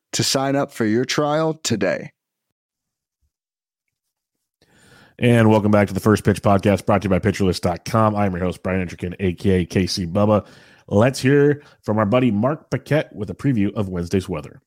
to 0.13 0.23
sign 0.23 0.55
up 0.55 0.71
for 0.71 0.85
your 0.85 1.05
trial 1.05 1.53
today. 1.53 2.11
And 5.19 5.49
welcome 5.49 5.71
back 5.71 5.87
to 5.89 5.93
the 5.93 5.99
First 5.99 6.23
Pitch 6.23 6.41
Podcast 6.41 6.85
brought 6.87 7.03
to 7.03 7.05
you 7.05 7.09
by 7.11 7.19
PitcherList.com. 7.19 8.15
I'm 8.15 8.31
your 8.31 8.43
host, 8.43 8.63
Brian 8.63 8.87
Entrekin, 8.87 9.15
aka 9.19 9.65
KC 9.65 10.11
Bubba. 10.11 10.47
Let's 10.87 11.19
hear 11.19 11.61
from 11.83 11.99
our 11.99 12.07
buddy 12.07 12.31
Mark 12.31 12.71
Paquette 12.71 13.15
with 13.15 13.29
a 13.29 13.35
preview 13.35 13.71
of 13.73 13.87
Wednesday's 13.87 14.27
weather. 14.27 14.61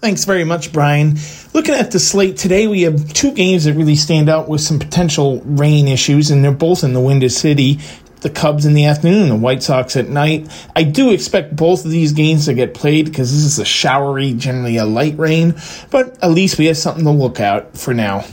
Thanks 0.00 0.24
very 0.24 0.44
much, 0.44 0.72
Brian. 0.72 1.16
Looking 1.52 1.74
at 1.74 1.90
the 1.90 1.98
slate 1.98 2.38
today, 2.38 2.66
we 2.66 2.82
have 2.82 3.12
two 3.12 3.32
games 3.32 3.64
that 3.64 3.74
really 3.74 3.96
stand 3.96 4.30
out 4.30 4.48
with 4.48 4.62
some 4.62 4.78
potential 4.78 5.42
rain 5.44 5.88
issues, 5.88 6.30
and 6.30 6.42
they're 6.42 6.52
both 6.52 6.84
in 6.84 6.94
the 6.94 7.00
Windy 7.00 7.28
City. 7.28 7.80
The 8.20 8.30
Cubs 8.30 8.66
in 8.66 8.74
the 8.74 8.84
afternoon, 8.84 9.28
the 9.28 9.36
White 9.36 9.62
Sox 9.62 9.96
at 9.96 10.08
night. 10.08 10.50
I 10.76 10.82
do 10.82 11.10
expect 11.10 11.56
both 11.56 11.84
of 11.84 11.90
these 11.90 12.12
games 12.12 12.46
to 12.46 12.54
get 12.54 12.74
played 12.74 13.06
because 13.06 13.32
this 13.32 13.44
is 13.44 13.58
a 13.58 13.64
showery, 13.64 14.34
generally 14.34 14.76
a 14.76 14.84
light 14.84 15.18
rain, 15.18 15.54
but 15.90 16.22
at 16.22 16.30
least 16.30 16.58
we 16.58 16.66
have 16.66 16.76
something 16.76 17.04
to 17.04 17.10
look 17.10 17.40
out 17.40 17.76
for 17.76 17.94
now. 17.94 18.24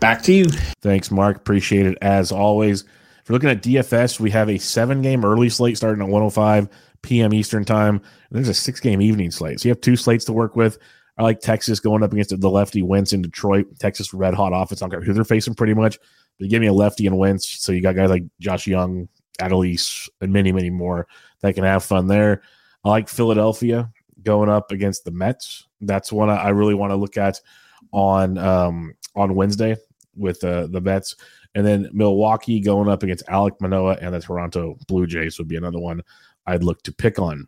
Back 0.00 0.22
to 0.22 0.32
you. 0.32 0.44
Thanks, 0.80 1.10
Mark. 1.10 1.36
Appreciate 1.36 1.86
it 1.86 1.98
as 2.00 2.30
always. 2.30 2.82
If 2.82 3.28
you're 3.28 3.34
looking 3.34 3.50
at 3.50 3.62
DFS, 3.62 4.20
we 4.20 4.30
have 4.30 4.48
a 4.48 4.58
seven 4.58 5.02
game 5.02 5.24
early 5.24 5.48
slate 5.48 5.76
starting 5.76 6.00
at 6.00 6.08
105 6.08 6.68
p.m. 7.02 7.34
Eastern 7.34 7.64
time. 7.64 8.00
there's 8.30 8.48
a 8.48 8.54
six 8.54 8.80
game 8.80 9.00
evening 9.00 9.30
slate. 9.30 9.60
So 9.60 9.68
you 9.68 9.70
have 9.72 9.80
two 9.80 9.96
slates 9.96 10.24
to 10.26 10.32
work 10.32 10.56
with. 10.56 10.78
I 11.18 11.24
like 11.24 11.40
Texas 11.40 11.80
going 11.80 12.02
up 12.04 12.12
against 12.12 12.38
the 12.40 12.50
lefty 12.50 12.82
Wentz 12.82 13.12
in 13.12 13.22
Detroit. 13.22 13.66
Texas 13.80 14.14
red 14.14 14.34
hot 14.34 14.52
offense. 14.54 14.80
I 14.80 14.84
don't 14.84 14.90
care 14.92 15.00
who 15.00 15.12
they're 15.12 15.24
facing 15.24 15.54
pretty 15.54 15.74
much. 15.74 15.98
But 16.38 16.48
give 16.48 16.60
me 16.60 16.68
a 16.68 16.72
lefty 16.72 17.06
and 17.06 17.18
Wentz. 17.18 17.62
So 17.62 17.72
you 17.72 17.82
got 17.82 17.96
guys 17.96 18.10
like 18.10 18.24
Josh 18.40 18.66
Jung, 18.66 19.08
Adolis, 19.40 20.08
and 20.20 20.32
many, 20.32 20.52
many 20.52 20.70
more 20.70 21.06
that 21.40 21.54
can 21.54 21.64
have 21.64 21.84
fun 21.84 22.06
there. 22.06 22.42
I 22.84 22.90
like 22.90 23.08
Philadelphia 23.08 23.90
going 24.22 24.48
up 24.48 24.72
against 24.72 25.04
the 25.04 25.10
Mets. 25.10 25.66
That's 25.80 26.12
one 26.12 26.30
I 26.30 26.48
really 26.50 26.74
want 26.74 26.90
to 26.90 26.96
look 26.96 27.16
at 27.16 27.40
on 27.92 28.38
um, 28.38 28.94
on 29.14 29.34
Wednesday 29.34 29.76
with 30.16 30.42
uh, 30.44 30.66
the 30.68 30.80
Mets. 30.80 31.16
And 31.54 31.66
then 31.66 31.88
Milwaukee 31.92 32.60
going 32.60 32.88
up 32.88 33.02
against 33.02 33.26
Alek 33.26 33.60
Manoah 33.60 33.98
and 34.00 34.14
the 34.14 34.20
Toronto 34.20 34.76
Blue 34.86 35.06
Jays 35.06 35.38
would 35.38 35.48
be 35.48 35.56
another 35.56 35.78
one 35.78 36.02
I'd 36.46 36.62
look 36.62 36.82
to 36.82 36.92
pick 36.92 37.18
on. 37.18 37.46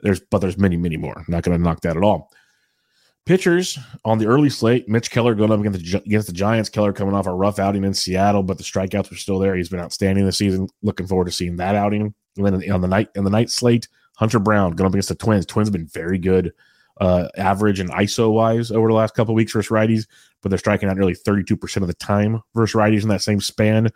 There's 0.00 0.20
but 0.20 0.38
there's 0.38 0.58
many, 0.58 0.76
many 0.76 0.96
more. 0.96 1.16
I'm 1.16 1.24
not 1.28 1.42
going 1.42 1.56
to 1.56 1.62
knock 1.62 1.80
that 1.82 1.96
at 1.96 2.02
all. 2.02 2.30
Pitchers 3.26 3.78
on 4.04 4.18
the 4.18 4.26
early 4.26 4.48
slate: 4.48 4.88
Mitch 4.88 5.10
Keller 5.10 5.34
going 5.34 5.52
up 5.52 5.60
against 5.60 5.80
the, 5.80 5.98
against 5.98 6.28
the 6.28 6.32
Giants. 6.32 6.68
Keller 6.68 6.92
coming 6.92 7.14
off 7.14 7.26
a 7.26 7.34
rough 7.34 7.58
outing 7.58 7.84
in 7.84 7.92
Seattle, 7.92 8.42
but 8.42 8.56
the 8.56 8.64
strikeouts 8.64 9.10
were 9.10 9.16
still 9.16 9.38
there. 9.38 9.56
He's 9.56 9.68
been 9.68 9.80
outstanding 9.80 10.24
this 10.24 10.38
season. 10.38 10.68
Looking 10.82 11.06
forward 11.06 11.26
to 11.26 11.32
seeing 11.32 11.56
that 11.56 11.74
outing. 11.74 12.14
And 12.36 12.46
then 12.46 12.70
on 12.72 12.80
the 12.80 12.88
night 12.88 13.08
in 13.14 13.24
the 13.24 13.30
night 13.30 13.50
slate, 13.50 13.88
Hunter 14.16 14.38
Brown 14.38 14.72
going 14.72 14.86
up 14.86 14.92
against 14.92 15.08
the 15.08 15.14
Twins. 15.14 15.44
Twins 15.44 15.68
have 15.68 15.72
been 15.72 15.88
very 15.88 16.18
good, 16.18 16.52
uh, 17.00 17.28
average 17.36 17.80
and 17.80 17.90
ISO 17.90 18.32
wise 18.32 18.70
over 18.70 18.88
the 18.88 18.94
last 18.94 19.14
couple 19.14 19.34
weeks 19.34 19.52
versus 19.52 19.70
righties 19.70 20.06
but 20.46 20.50
they're 20.50 20.58
striking 20.58 20.88
out 20.88 20.96
nearly 20.96 21.12
32% 21.12 21.76
of 21.78 21.88
the 21.88 21.94
time 21.94 22.40
versus 22.54 22.76
righties 22.76 23.02
in 23.02 23.08
that 23.08 23.20
same 23.20 23.40
span. 23.40 23.88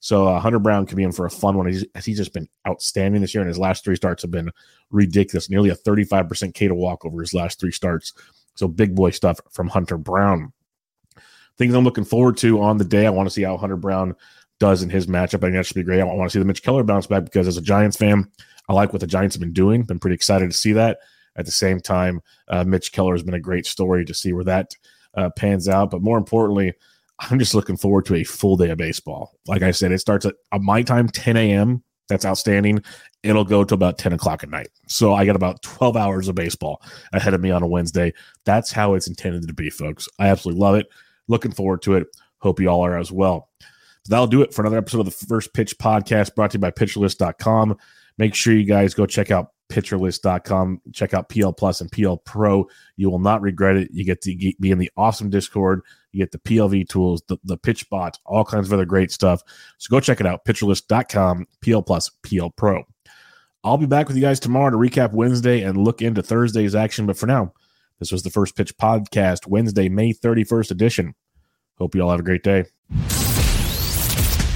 So 0.00 0.28
uh, 0.28 0.38
Hunter 0.38 0.58
Brown 0.58 0.84
could 0.84 0.98
be 0.98 1.02
in 1.02 1.12
for 1.12 1.24
a 1.24 1.30
fun 1.30 1.56
one. 1.56 1.66
He's, 1.66 1.82
he's 2.04 2.18
just 2.18 2.34
been 2.34 2.46
outstanding 2.68 3.22
this 3.22 3.34
year, 3.34 3.40
and 3.40 3.48
his 3.48 3.58
last 3.58 3.84
three 3.84 3.96
starts 3.96 4.20
have 4.20 4.30
been 4.30 4.50
ridiculous. 4.90 5.48
Nearly 5.48 5.70
a 5.70 5.76
35% 5.76 6.52
K 6.52 6.68
to 6.68 6.74
walk 6.74 7.06
over 7.06 7.22
his 7.22 7.32
last 7.32 7.58
three 7.58 7.72
starts. 7.72 8.12
So 8.54 8.68
big 8.68 8.94
boy 8.94 9.10
stuff 9.10 9.40
from 9.50 9.68
Hunter 9.68 9.98
Brown. 9.98 10.52
Things 11.56 11.74
I'm 11.74 11.84
looking 11.84 12.04
forward 12.04 12.36
to 12.38 12.60
on 12.60 12.78
the 12.78 12.84
day. 12.84 13.06
I 13.06 13.10
want 13.10 13.28
to 13.28 13.32
see 13.32 13.42
how 13.42 13.56
Hunter 13.56 13.76
Brown 13.76 14.14
does 14.58 14.82
in 14.82 14.90
his 14.90 15.06
matchup. 15.06 15.36
I 15.36 15.46
think 15.46 15.54
that 15.54 15.66
should 15.66 15.74
be 15.74 15.82
great. 15.82 16.00
I 16.00 16.04
want 16.04 16.28
to 16.28 16.32
see 16.32 16.38
the 16.38 16.44
Mitch 16.44 16.62
Keller 16.62 16.82
bounce 16.82 17.06
back 17.06 17.24
because 17.24 17.46
as 17.46 17.56
a 17.56 17.62
Giants 17.62 17.96
fan, 17.96 18.30
I 18.68 18.72
like 18.72 18.92
what 18.92 19.00
the 19.00 19.06
Giants 19.06 19.34
have 19.34 19.40
been 19.40 19.52
doing. 19.52 19.82
Been 19.82 19.98
pretty 19.98 20.14
excited 20.14 20.50
to 20.50 20.56
see 20.56 20.72
that. 20.72 20.98
At 21.36 21.46
the 21.46 21.52
same 21.52 21.80
time, 21.80 22.20
uh, 22.48 22.64
Mitch 22.64 22.92
Keller 22.92 23.14
has 23.14 23.22
been 23.22 23.34
a 23.34 23.40
great 23.40 23.66
story 23.66 24.04
to 24.04 24.14
see 24.14 24.32
where 24.32 24.44
that 24.44 24.74
uh, 25.14 25.30
pans 25.30 25.68
out. 25.68 25.90
But 25.90 26.02
more 26.02 26.18
importantly, 26.18 26.74
I'm 27.18 27.38
just 27.38 27.54
looking 27.54 27.76
forward 27.76 28.06
to 28.06 28.14
a 28.16 28.24
full 28.24 28.56
day 28.56 28.70
of 28.70 28.78
baseball. 28.78 29.32
Like 29.46 29.62
I 29.62 29.70
said, 29.70 29.92
it 29.92 29.98
starts 29.98 30.26
at 30.26 30.34
uh, 30.52 30.58
my 30.58 30.82
time, 30.82 31.08
10 31.08 31.36
a.m. 31.36 31.82
That's 32.08 32.24
outstanding. 32.24 32.82
It'll 33.24 33.44
go 33.44 33.64
to 33.64 33.74
about 33.74 33.96
10 33.96 34.12
o'clock 34.12 34.42
at 34.42 34.50
night. 34.50 34.68
So 34.86 35.14
I 35.14 35.24
got 35.24 35.34
about 35.34 35.62
12 35.62 35.96
hours 35.96 36.28
of 36.28 36.34
baseball 36.34 36.82
ahead 37.12 37.32
of 37.32 37.40
me 37.40 37.50
on 37.50 37.62
a 37.62 37.66
Wednesday. 37.66 38.12
That's 38.44 38.70
how 38.70 38.94
it's 38.94 39.08
intended 39.08 39.48
to 39.48 39.54
be, 39.54 39.70
folks. 39.70 40.06
I 40.18 40.28
absolutely 40.28 40.60
love 40.60 40.74
it. 40.76 40.86
Looking 41.26 41.52
forward 41.52 41.80
to 41.82 41.94
it. 41.94 42.06
Hope 42.38 42.60
you 42.60 42.68
all 42.68 42.84
are 42.84 42.98
as 42.98 43.10
well. 43.10 43.48
That'll 44.08 44.26
do 44.26 44.42
it 44.42 44.52
for 44.52 44.60
another 44.60 44.76
episode 44.76 45.00
of 45.00 45.06
the 45.06 45.26
First 45.26 45.54
Pitch 45.54 45.78
Podcast 45.78 46.34
brought 46.34 46.50
to 46.50 46.56
you 46.56 46.60
by 46.60 46.70
PitcherList.com. 46.70 47.78
Make 48.18 48.34
sure 48.34 48.52
you 48.52 48.66
guys 48.66 48.92
go 48.92 49.06
check 49.06 49.30
out 49.30 49.52
pitcherlist.com. 49.70 50.82
Check 50.92 51.14
out 51.14 51.30
PL 51.30 51.54
Plus 51.54 51.80
and 51.80 51.90
PL 51.90 52.18
Pro. 52.18 52.68
You 52.96 53.10
will 53.10 53.18
not 53.18 53.40
regret 53.40 53.76
it. 53.76 53.88
You 53.90 54.04
get 54.04 54.20
to 54.22 54.36
be 54.60 54.70
in 54.70 54.78
the 54.78 54.90
awesome 54.96 55.30
Discord. 55.30 55.80
You 56.12 56.20
get 56.20 56.32
the 56.32 56.38
PLV 56.38 56.88
tools, 56.88 57.22
the, 57.26 57.38
the 57.44 57.56
pitch 57.56 57.88
bot, 57.88 58.18
all 58.26 58.44
kinds 58.44 58.68
of 58.68 58.72
other 58.74 58.84
great 58.84 59.10
stuff. 59.10 59.42
So 59.78 59.90
go 59.90 60.00
check 60.00 60.20
it 60.20 60.26
out. 60.26 60.44
Pitcherlist.com, 60.44 61.46
PL 61.62 61.82
Plus, 61.82 62.10
PL 62.22 62.50
Pro. 62.50 62.84
I'll 63.64 63.78
be 63.78 63.86
back 63.86 64.08
with 64.08 64.16
you 64.16 64.22
guys 64.22 64.38
tomorrow 64.38 64.70
to 64.70 64.76
recap 64.76 65.12
Wednesday 65.12 65.62
and 65.62 65.78
look 65.78 66.02
into 66.02 66.22
Thursday's 66.22 66.74
action. 66.74 67.06
But 67.06 67.16
for 67.16 67.26
now, 67.26 67.54
this 67.98 68.12
was 68.12 68.22
the 68.22 68.30
First 68.30 68.56
Pitch 68.56 68.76
Podcast, 68.76 69.46
Wednesday, 69.46 69.88
May 69.88 70.12
31st 70.12 70.70
edition. 70.70 71.14
Hope 71.78 71.94
you 71.94 72.02
all 72.02 72.10
have 72.10 72.20
a 72.20 72.24
great 72.24 72.42
day. 72.42 72.66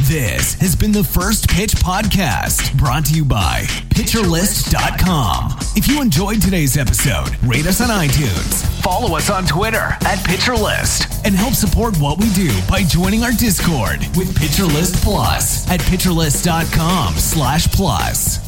This 0.03 0.55
has 0.61 0.77
been 0.77 0.92
the 0.92 1.05
First 1.05 1.51
Pitch 1.51 1.73
Podcast, 1.73 2.77
brought 2.79 3.05
to 3.07 3.14
you 3.14 3.25
by 3.25 3.62
PitcherList.com. 3.90 5.57
If 5.75 5.88
you 5.88 6.01
enjoyed 6.01 6.40
today's 6.40 6.77
episode, 6.77 7.31
rate 7.44 7.66
us 7.66 7.81
on 7.81 7.88
iTunes, 7.88 8.64
follow 8.83 9.16
us 9.16 9.29
on 9.29 9.44
Twitter 9.44 9.97
at 10.07 10.18
PitcherList, 10.18 11.25
and 11.25 11.35
help 11.35 11.55
support 11.55 11.97
what 11.99 12.18
we 12.18 12.31
do 12.33 12.51
by 12.71 12.85
joining 12.85 13.23
our 13.23 13.33
Discord 13.33 13.99
with 14.16 14.35
PitcherList 14.35 15.03
Plus 15.03 15.68
at 15.71 15.81
PitcherList.com 15.81 17.14
slash 17.14 17.66
plus. 17.73 18.47